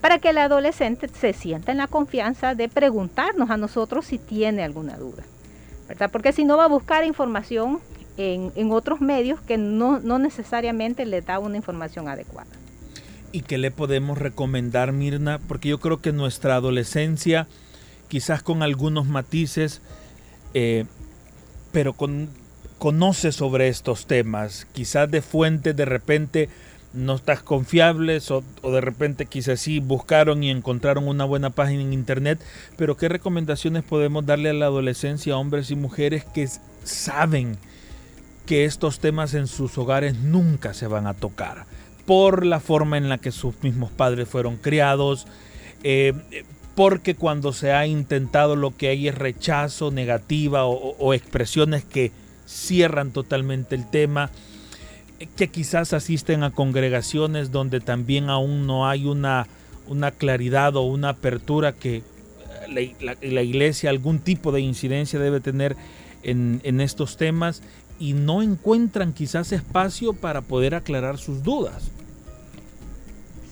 para 0.00 0.18
que 0.18 0.30
el 0.30 0.38
adolescente 0.38 1.08
se 1.08 1.32
sienta 1.32 1.70
en 1.70 1.78
la 1.78 1.86
confianza 1.86 2.54
de 2.54 2.68
preguntarnos 2.68 3.50
a 3.50 3.56
nosotros 3.56 4.06
si 4.06 4.18
tiene 4.18 4.64
alguna 4.64 4.96
duda. 4.96 5.22
¿Verdad? 5.88 6.10
Porque 6.10 6.32
si 6.32 6.44
no 6.44 6.56
va 6.56 6.64
a 6.64 6.68
buscar 6.68 7.04
información 7.04 7.80
en, 8.16 8.70
otros 8.70 9.00
medios 9.00 9.40
que 9.40 9.56
no, 9.56 10.00
no 10.00 10.18
necesariamente 10.18 11.06
les 11.06 11.24
da 11.24 11.38
una 11.38 11.56
información 11.56 12.08
adecuada. 12.08 12.50
¿Y 13.32 13.42
qué 13.42 13.58
le 13.58 13.70
podemos 13.70 14.18
recomendar, 14.18 14.92
Mirna? 14.92 15.40
Porque 15.48 15.70
yo 15.70 15.78
creo 15.78 16.00
que 16.00 16.12
nuestra 16.12 16.56
adolescencia, 16.56 17.48
quizás 18.08 18.42
con 18.42 18.62
algunos 18.62 19.06
matices, 19.06 19.80
eh, 20.52 20.84
pero 21.72 21.94
con, 21.94 22.28
conoce 22.78 23.32
sobre 23.32 23.68
estos 23.68 24.06
temas, 24.06 24.66
quizás 24.72 25.10
de 25.10 25.22
fuentes 25.22 25.74
de 25.74 25.84
repente 25.86 26.48
no 26.94 27.14
estás 27.14 27.42
confiables 27.42 28.30
o, 28.30 28.42
de 28.62 28.80
repente 28.80 29.26
quizás 29.26 29.60
sí 29.60 29.80
buscaron 29.80 30.42
y 30.42 30.50
encontraron 30.50 31.08
una 31.08 31.24
buena 31.24 31.50
página 31.50 31.82
en 31.82 31.92
internet, 31.92 32.40
pero 32.76 32.96
¿qué 32.96 33.08
recomendaciones 33.08 33.82
podemos 33.82 34.26
darle 34.26 34.50
a 34.50 34.54
la 34.54 34.66
adolescencia, 34.66 35.34
a 35.34 35.38
hombres 35.38 35.70
y 35.70 35.76
mujeres 35.76 36.24
que 36.24 36.48
saben 36.84 37.56
que 38.46 38.64
estos 38.64 38.98
temas 38.98 39.34
en 39.34 39.46
sus 39.46 39.76
hogares 39.78 40.16
nunca 40.16 40.74
se 40.74 40.86
van 40.86 41.06
a 41.06 41.14
tocar? 41.14 41.66
Por 42.06 42.44
la 42.44 42.60
forma 42.60 42.98
en 42.98 43.08
la 43.08 43.18
que 43.18 43.32
sus 43.32 43.62
mismos 43.62 43.90
padres 43.90 44.28
fueron 44.28 44.56
criados, 44.56 45.26
eh, 45.84 46.12
porque 46.74 47.14
cuando 47.14 47.52
se 47.52 47.72
ha 47.72 47.86
intentado 47.86 48.56
lo 48.56 48.76
que 48.76 48.88
hay 48.88 49.08
es 49.08 49.14
rechazo, 49.14 49.90
negativa 49.90 50.64
o 50.64 51.14
expresiones 51.14 51.84
que 51.84 52.12
cierran 52.46 53.12
totalmente 53.12 53.74
el 53.74 53.88
tema 53.88 54.30
que 55.26 55.48
quizás 55.48 55.92
asisten 55.92 56.42
a 56.42 56.50
congregaciones 56.50 57.50
donde 57.50 57.80
también 57.80 58.30
aún 58.30 58.66
no 58.66 58.88
hay 58.88 59.06
una, 59.06 59.46
una 59.86 60.10
claridad 60.10 60.76
o 60.76 60.82
una 60.82 61.10
apertura 61.10 61.72
que 61.72 62.02
eh, 62.76 62.94
la, 63.00 63.42
iglesia 63.42 63.90
algún 63.90 64.18
tipo 64.18 64.52
de 64.52 64.60
incidencia 64.60 65.18
debe 65.18 65.40
tener 65.40 65.76
en, 66.22 66.60
en, 66.64 66.80
estos 66.80 67.16
temas 67.16 67.62
y 67.98 68.12
no 68.14 68.42
encuentran 68.42 69.12
quizás 69.12 69.52
espacio 69.52 70.12
para 70.12 70.40
poder 70.40 70.74
aclarar 70.74 71.18
sus 71.18 71.42
dudas. 71.42 71.90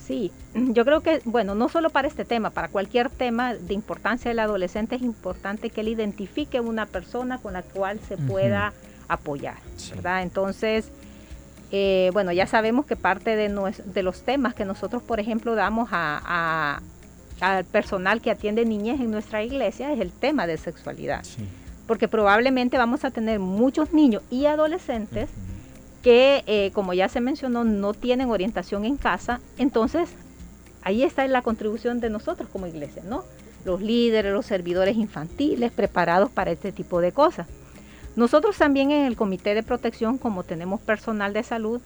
Sí, 0.05 0.31
yo 0.53 0.83
creo 0.83 1.01
que, 1.01 1.21
bueno, 1.23 1.55
no 1.55 1.69
solo 1.69 1.89
para 1.89 2.07
este 2.07 2.25
tema, 2.25 2.49
para 2.49 2.67
cualquier 2.67 3.09
tema 3.09 3.53
de 3.53 3.73
importancia 3.73 4.29
del 4.29 4.39
adolescente 4.39 4.95
es 4.95 5.01
importante 5.01 5.69
que 5.69 5.81
él 5.81 5.87
identifique 5.87 6.59
una 6.59 6.85
persona 6.85 7.37
con 7.37 7.53
la 7.53 7.61
cual 7.61 7.99
se 8.05 8.17
pueda 8.17 8.73
apoyar, 9.07 9.57
¿verdad? 9.95 10.23
Entonces, 10.23 10.91
eh, 11.71 12.09
bueno, 12.11 12.33
ya 12.33 12.47
sabemos 12.47 12.85
que 12.85 12.97
parte 12.97 13.35
de, 13.37 13.49
de, 13.85 14.03
los 14.03 14.23
temas 14.23 14.53
que 14.53 14.65
nosotros, 14.65 15.01
por 15.01 15.21
ejemplo, 15.21 15.55
damos 15.55 15.89
a, 15.91 16.81
al 17.39 17.63
personal 17.65 18.21
que 18.21 18.29
atiende 18.29 18.65
niñez 18.65 18.99
en 18.99 19.09
nuestra 19.09 19.43
iglesia 19.43 19.93
es 19.93 19.99
el 20.01 20.11
tema 20.11 20.47
de 20.47 20.57
sexualidad. 20.57 21.23
Porque 21.87 22.09
probablemente 22.09 22.77
vamos 22.77 23.05
a 23.05 23.11
tener 23.11 23.39
muchos 23.39 23.93
niños 23.93 24.21
y 24.29 24.45
adolescentes 24.45 25.29
que, 26.03 26.43
eh, 26.45 26.71
como 26.73 26.93
ya 26.93 27.07
se 27.07 27.21
mencionó, 27.21 27.63
no 27.63 27.93
tienen 27.93 28.29
orientación 28.29 28.83
en 28.83 28.97
casa. 28.97 29.39
Entonces, 29.57 30.09
ahí 30.81 31.03
está 31.03 31.25
la 31.27 31.41
contribución 31.41 32.01
de 32.01 32.09
nosotros 32.09 32.49
como 32.51 32.67
iglesia, 32.67 33.03
¿no? 33.05 33.23
Los 33.63 33.81
líderes, 33.81 34.33
los 34.33 34.45
servidores 34.45 34.97
infantiles 34.97 35.71
preparados 35.71 36.31
para 36.31 36.51
este 36.51 36.71
tipo 36.71 36.99
de 36.99 37.13
cosas. 37.13 37.47
Nosotros 38.15 38.57
también 38.57 38.91
en 38.91 39.05
el 39.05 39.15
Comité 39.15 39.53
de 39.53 39.63
Protección, 39.63 40.17
como 40.17 40.43
tenemos 40.43 40.81
personal 40.81 41.33
de 41.33 41.43
salud, 41.43 41.81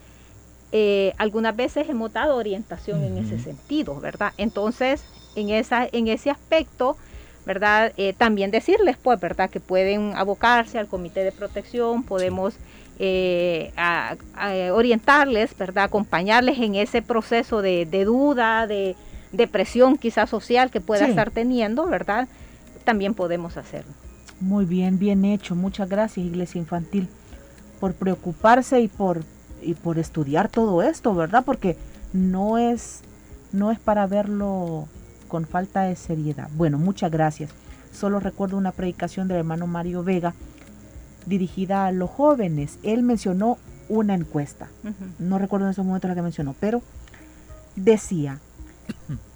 eh, 0.71 1.13
algunas 1.17 1.55
veces 1.55 1.87
hemos 1.87 2.11
dado 2.11 2.35
orientación 2.35 3.03
en 3.03 3.17
ese 3.17 3.39
sentido, 3.39 3.99
¿verdad? 3.99 4.33
Entonces, 4.37 5.03
en, 5.35 5.49
esa, 5.49 5.87
en 5.91 6.07
ese 6.07 6.31
aspecto, 6.31 6.97
¿verdad? 7.45 7.93
Eh, 7.97 8.13
también 8.13 8.51
decirles, 8.51 8.97
pues, 9.01 9.19
¿verdad? 9.19 9.49
Que 9.49 9.59
pueden 9.59 10.13
abocarse 10.15 10.79
al 10.79 10.87
Comité 10.87 11.23
de 11.23 11.31
Protección, 11.31 12.03
podemos 12.03 12.55
eh, 12.97 13.71
orientarles, 14.73 15.55
¿verdad? 15.57 15.85
Acompañarles 15.85 16.57
en 16.59 16.75
ese 16.75 17.01
proceso 17.01 17.61
de, 17.61 17.85
duda, 18.03 18.67
de 18.67 18.95
depresión 19.31 19.97
quizás 19.97 20.29
social 20.29 20.71
que 20.71 20.81
pueda 20.81 21.07
estar 21.07 21.29
teniendo, 21.29 21.85
¿verdad? 21.85 22.27
También 22.83 23.13
podemos 23.13 23.57
hacerlo. 23.57 23.93
Muy 24.39 24.65
bien, 24.65 24.99
bien 24.99 25.25
hecho. 25.25 25.55
Muchas 25.55 25.89
gracias, 25.89 26.25
Iglesia 26.25 26.59
Infantil, 26.59 27.07
por 27.79 27.93
preocuparse 27.93 28.81
y 28.81 28.87
por, 28.87 29.23
y 29.61 29.73
por 29.73 29.97
estudiar 29.97 30.49
todo 30.49 30.81
esto, 30.81 31.15
¿verdad? 31.15 31.43
Porque 31.45 31.77
no 32.13 32.57
es, 32.57 33.01
no 33.51 33.71
es 33.71 33.79
para 33.79 34.07
verlo 34.07 34.87
con 35.27 35.45
falta 35.45 35.83
de 35.83 35.95
seriedad. 35.95 36.49
Bueno, 36.55 36.77
muchas 36.77 37.11
gracias. 37.11 37.51
Solo 37.91 38.19
recuerdo 38.19 38.57
una 38.57 38.71
predicación 38.71 39.27
del 39.27 39.37
hermano 39.37 39.67
Mario 39.67 40.03
Vega 40.03 40.33
dirigida 41.25 41.85
a 41.85 41.91
los 41.91 42.09
jóvenes. 42.09 42.77
Él 42.83 43.03
mencionó 43.03 43.57
una 43.89 44.15
encuesta. 44.15 44.67
No 45.19 45.37
recuerdo 45.39 45.65
en 45.65 45.71
ese 45.71 45.81
momento 45.81 46.07
la 46.07 46.15
que 46.15 46.21
mencionó, 46.21 46.55
pero 46.59 46.81
decía, 47.75 48.39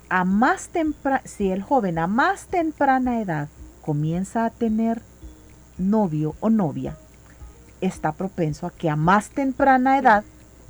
a 0.10 0.24
más 0.26 0.70
temprana, 0.70 1.22
si 1.26 1.52
el 1.52 1.62
joven 1.62 2.00
a 2.00 2.08
más 2.08 2.48
temprana 2.48 3.22
edad 3.22 3.48
comienza 3.82 4.46
a 4.46 4.50
tener 4.50 5.02
novio 5.78 6.36
o 6.40 6.50
novia, 6.50 6.98
está 7.82 8.12
propenso 8.12 8.68
a 8.68 8.72
que 8.72 8.90
a 8.90 8.96
más 8.96 9.30
temprana 9.30 9.98
edad 9.98 10.24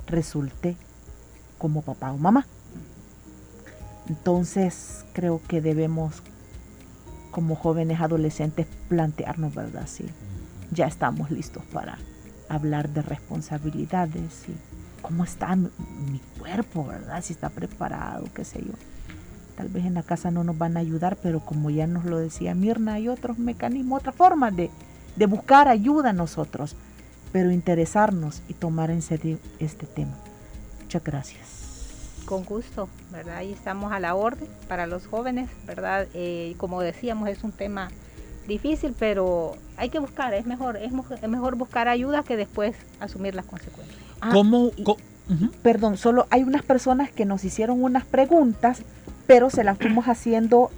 resulte 0.06 0.76
como 1.58 1.82
papá 1.82 2.12
o 2.12 2.18
mamá. 2.18 2.46
Entonces 4.08 5.04
creo 5.12 5.40
que 5.46 5.60
debemos 5.60 6.22
como 7.30 7.54
jóvenes 7.54 8.00
adolescentes 8.00 8.66
plantearnos, 8.88 9.54
¿verdad? 9.54 9.86
Si 9.86 10.04
ya 10.72 10.86
estamos 10.86 11.30
listos 11.30 11.62
para 11.72 11.98
hablar 12.48 12.88
de 12.88 13.02
responsabilidades 13.02 14.48
y 14.48 15.02
cómo 15.02 15.24
está 15.24 15.54
mi, 15.54 15.70
mi 16.10 16.20
cuerpo, 16.38 16.86
¿verdad? 16.86 17.22
Si 17.22 17.32
está 17.32 17.50
preparado, 17.50 18.24
qué 18.34 18.44
sé 18.44 18.60
yo. 18.64 18.72
Tal 19.60 19.68
vez 19.68 19.84
en 19.84 19.92
la 19.92 20.02
casa 20.02 20.30
no 20.30 20.42
nos 20.42 20.56
van 20.56 20.78
a 20.78 20.80
ayudar, 20.80 21.18
pero 21.22 21.40
como 21.40 21.68
ya 21.68 21.86
nos 21.86 22.06
lo 22.06 22.16
decía 22.16 22.54
Mirna, 22.54 22.94
hay 22.94 23.08
otros 23.08 23.38
mecanismos, 23.38 24.00
otras 24.00 24.14
formas 24.14 24.56
de, 24.56 24.70
buscar 25.26 25.68
ayuda 25.68 26.10
a 26.10 26.12
nosotros, 26.14 26.76
pero 27.30 27.50
interesarnos 27.50 28.40
y 28.48 28.54
tomar 28.54 28.90
en 28.90 29.02
serio 29.02 29.38
este 29.58 29.86
tema. 29.86 30.14
Muchas 30.80 31.04
gracias. 31.04 32.22
Con 32.24 32.46
gusto, 32.46 32.88
¿verdad? 33.12 33.36
Ahí 33.36 33.52
estamos 33.52 33.92
a 33.92 34.00
la 34.00 34.14
orden 34.14 34.48
para 34.66 34.86
los 34.86 35.06
jóvenes, 35.06 35.50
¿verdad? 35.66 36.08
Eh, 36.14 36.54
como 36.56 36.80
decíamos, 36.80 37.28
es 37.28 37.44
un 37.44 37.52
tema 37.52 37.90
difícil, 38.48 38.94
pero 38.98 39.58
hay 39.76 39.90
que 39.90 39.98
buscar, 39.98 40.32
es 40.32 40.46
mejor, 40.46 40.78
es, 40.78 40.90
mejor 41.28 41.56
buscar 41.56 41.86
ayuda 41.86 42.22
que 42.22 42.38
después 42.38 42.74
asumir 42.98 43.34
las 43.34 43.44
consecuencias. 43.44 44.00
Ah, 44.22 44.30
¿Cómo? 44.32 44.70
Perdón, 45.62 45.98
solo 45.98 46.26
hay 46.30 46.44
unas 46.44 46.62
personas 46.62 47.12
que 47.12 47.26
nos 47.26 47.44
hicieron 47.44 47.84
unas 47.84 48.06
preguntas 48.06 48.82
pero 49.30 49.48
se 49.48 49.62
las 49.62 49.78
fuimos 49.78 50.08
haciendo 50.08 50.72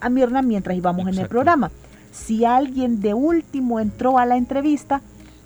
a 0.00 0.08
Mirna 0.08 0.40
mientras 0.40 0.76
íbamos 0.76 1.08
en 1.08 1.18
el 1.18 1.26
programa. 1.26 1.72
Si 2.12 2.44
alguien 2.44 3.00
de 3.00 3.14
último 3.14 3.80
entró 3.80 4.20
a 4.20 4.26
la 4.26 4.36
entrevista, 4.36 5.00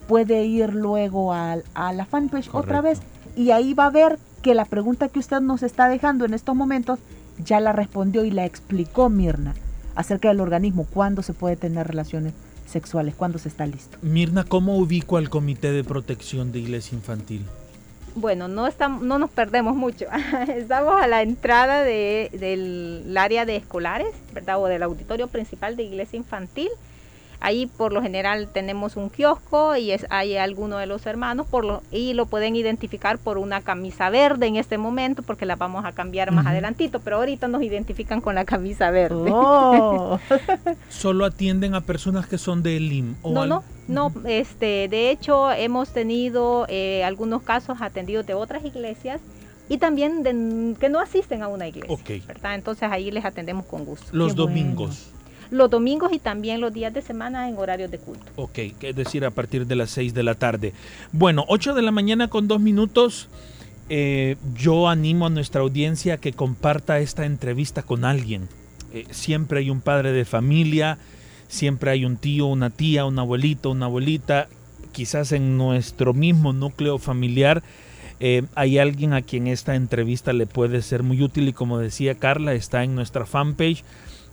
puede 0.07 0.45
ir 0.45 0.75
luego 0.75 1.33
a, 1.33 1.57
la 1.75 2.05
fanpage 2.05 2.51
otra 2.53 2.83
vez 2.83 3.01
y 3.35 3.53
ahí 3.53 3.73
va 3.73 3.87
a 3.87 3.91
ver 3.91 4.19
que 4.43 4.55
la 4.55 4.67
pregunta 4.67 5.09
que 5.09 5.21
usted 5.21 5.41
nos 5.41 5.63
está 5.63 5.89
dejando 5.89 6.27
en 6.27 6.35
estos 6.35 6.55
momentos 6.55 6.99
ya 7.43 7.61
la 7.61 7.73
respondió 7.73 8.27
y 8.27 8.31
la 8.31 8.45
explicó 8.45 9.09
Mirna 9.09 9.55
acerca 9.95 10.29
del 10.29 10.41
organismo, 10.41 10.85
cuándo 10.85 11.23
se 11.23 11.33
puede 11.33 11.57
tener 11.57 11.89
relaciones 11.89 12.35
sexuales, 12.67 13.15
cuándo 13.15 13.39
se 13.39 13.49
está 13.49 13.65
listo. 13.65 13.97
Mirna, 14.03 14.45
¿cómo 14.45 14.77
ubico 14.77 15.17
al 15.17 15.31
Comité 15.31 15.73
de 15.73 15.83
Protección 15.83 16.53
de 16.53 16.59
Iglesia 16.59 16.95
Infantil? 16.95 17.47
Bueno, 18.15 18.49
no, 18.49 18.67
estamos, 18.67 19.03
no 19.03 19.19
nos 19.19 19.31
perdemos 19.31 19.77
mucho. 19.77 20.07
estamos 20.49 21.01
a 21.01 21.07
la 21.07 21.23
entrada 21.23 21.83
de, 21.83 22.31
del 22.33 23.17
área 23.17 23.45
de 23.45 23.57
escolares, 23.57 24.15
¿verdad? 24.33 24.61
O 24.61 24.67
del 24.67 24.83
auditorio 24.83 25.29
principal 25.29 25.77
de 25.77 25.85
iglesia 25.85 26.17
infantil. 26.17 26.71
Ahí 27.43 27.67
por 27.67 27.93
lo 27.93 28.03
general 28.03 28.49
tenemos 28.53 28.97
un 28.97 29.09
kiosco 29.09 29.75
y 29.75 29.93
es, 29.93 30.07
hay 30.11 30.37
alguno 30.37 30.77
de 30.77 30.87
los 30.87 31.07
hermanos 31.07 31.47
por 31.47 31.65
lo, 31.65 31.83
y 31.91 32.13
lo 32.13 32.27
pueden 32.27 32.55
identificar 32.55 33.17
por 33.17 33.39
una 33.39 33.63
camisa 33.63 34.11
verde 34.11 34.47
en 34.47 34.57
este 34.57 34.77
momento 34.77 35.23
porque 35.23 35.47
la 35.47 35.57
vamos 35.57 35.87
a 35.87 35.93
cambiar 35.93 36.33
más 36.33 36.47
adelantito, 36.47 37.01
pero 37.01 37.17
ahorita 37.17 37.49
nos 37.49 37.63
identifican 37.63 38.21
con 38.21 38.35
la 38.35 38.45
camisa 38.45 38.91
verde. 38.91 39.31
Oh. 39.33 40.19
¿Solo 40.91 41.25
atienden 41.25 41.75
a 41.75 41.81
personas 41.81 42.27
que 42.27 42.37
son 42.37 42.63
de 42.63 42.79
LIM? 42.79 43.17
O 43.23 43.33
no, 43.33 43.47
no, 43.47 43.65
no, 43.89 44.13
este, 44.27 44.89
de 44.89 45.11
hecho 45.11 45.51
hemos 45.51 45.95
tenido 45.95 46.67
eh, 46.69 47.05
algunos 47.05 47.43
casos 47.43 47.79
atendidos 47.81 48.27
de 48.27 48.35
otras 48.35 48.65
iglesias 48.67 49.23
y 49.71 49.79
también 49.79 50.23
de, 50.23 50.77
que 50.79 50.91
no 50.91 51.01
asisten 51.01 51.43
a 51.43 51.49
una 51.49 51.69
iglesia. 51.69 52.25
¿verdad? 52.27 52.55
Entonces 52.55 52.91
ahí 52.91 53.11
les 53.11 53.25
atendemos 53.25 53.65
con 53.65 53.87
gusto. 53.87 54.09
Los 54.13 54.35
domingos 54.35 55.13
los 55.51 55.71
domingos 55.71 56.13
y 56.13 56.19
también 56.19 56.61
los 56.61 56.73
días 56.73 56.93
de 56.93 57.03
semana 57.03 57.49
en 57.49 57.57
horarios 57.57 57.91
de 57.91 57.99
culto. 57.99 58.25
Ok, 58.37 58.59
es 58.81 58.97
decir, 58.97 59.25
a 59.25 59.31
partir 59.31 59.67
de 59.67 59.77
las 59.77 59.91
6 59.91 60.15
de 60.15 60.23
la 60.23 60.35
tarde. 60.35 60.73
Bueno, 61.13 61.45
8 61.49 61.75
de 61.75 61.83
la 61.83 61.91
mañana 61.91 62.29
con 62.29 62.49
dos 62.49 62.61
minutos. 62.61 63.29
Eh, 63.89 64.37
yo 64.55 64.89
animo 64.89 65.27
a 65.27 65.31
nuestra 65.31 65.63
audiencia 65.63 66.15
a 66.15 66.19
que 66.19 66.33
comparta 66.33 67.01
esta 67.01 67.27
entrevista 67.27 67.83
con 67.83 68.05
alguien. 68.05 68.49
Eh, 68.93 69.07
siempre 69.11 69.61
hay 69.61 69.71
un 69.71 69.81
padre 69.81 70.13
de 70.13 70.25
familia, 70.25 70.99
siempre 71.49 71.91
hay 71.91 72.05
un 72.05 72.17
tío, 72.17 72.47
una 72.47 72.71
tía, 72.71 73.05
un 73.05 73.19
abuelito, 73.19 73.71
una 73.71 73.87
abuelita 73.87 74.49
quizás 74.93 75.33
en 75.33 75.57
nuestro 75.57 76.15
mismo 76.15 76.53
núcleo 76.53 76.99
familiar 76.99 77.63
eh, 78.23 78.43
hay 78.55 78.79
alguien 78.79 79.15
a 79.15 79.23
quien 79.23 79.47
esta 79.47 79.75
entrevista 79.75 80.35
le 80.35 80.47
puede 80.47 80.83
ser 80.83 81.03
muy 81.03 81.23
útil 81.23 81.49
y 81.49 81.55
como 81.55 81.79
decía 81.79 82.15
Carla, 82.17 82.53
está 82.53 82.85
en 82.85 82.95
nuestra 82.95 83.25
fanpage 83.25 83.83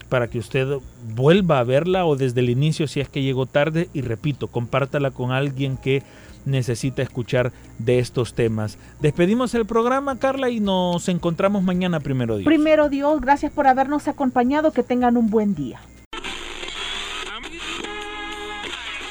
para 0.08 0.28
que 0.28 0.38
usted 0.38 0.78
vuelva 1.14 1.58
a 1.58 1.64
verla 1.64 2.06
o 2.06 2.16
desde 2.16 2.40
el 2.40 2.50
inicio 2.50 2.86
si 2.86 3.00
es 3.00 3.08
que 3.08 3.22
llegó 3.22 3.46
tarde 3.46 3.88
y 3.92 4.02
repito, 4.02 4.48
compártala 4.48 5.10
con 5.10 5.32
alguien 5.32 5.76
que 5.76 6.02
necesita 6.44 7.02
escuchar 7.02 7.52
de 7.78 7.98
estos 7.98 8.34
temas. 8.34 8.78
Despedimos 9.00 9.54
el 9.54 9.66
programa, 9.66 10.18
Carla, 10.18 10.50
y 10.50 10.60
nos 10.60 11.08
encontramos 11.08 11.62
mañana, 11.62 12.00
primero 12.00 12.36
Dios. 12.36 12.46
Primero 12.46 12.88
Dios, 12.88 13.20
gracias 13.20 13.52
por 13.52 13.66
habernos 13.66 14.08
acompañado, 14.08 14.72
que 14.72 14.82
tengan 14.82 15.16
un 15.16 15.30
buen 15.30 15.54
día. 15.54 15.80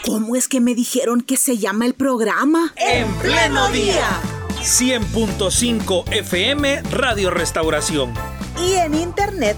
¿Cómo 0.06 0.36
es 0.38 0.48
que 0.48 0.62
me 0.62 0.74
dijeron 0.74 1.22
que 1.22 1.36
se 1.36 1.58
llama 1.58 1.86
el 1.86 1.94
programa? 1.94 2.74
En 2.78 3.12
pleno 3.16 3.70
día. 3.70 4.08
100.5 4.62 6.12
FM 6.12 6.82
Radio 6.84 7.30
Restauración. 7.30 8.14
Y 8.66 8.74
en 8.74 8.96
internet 8.96 9.58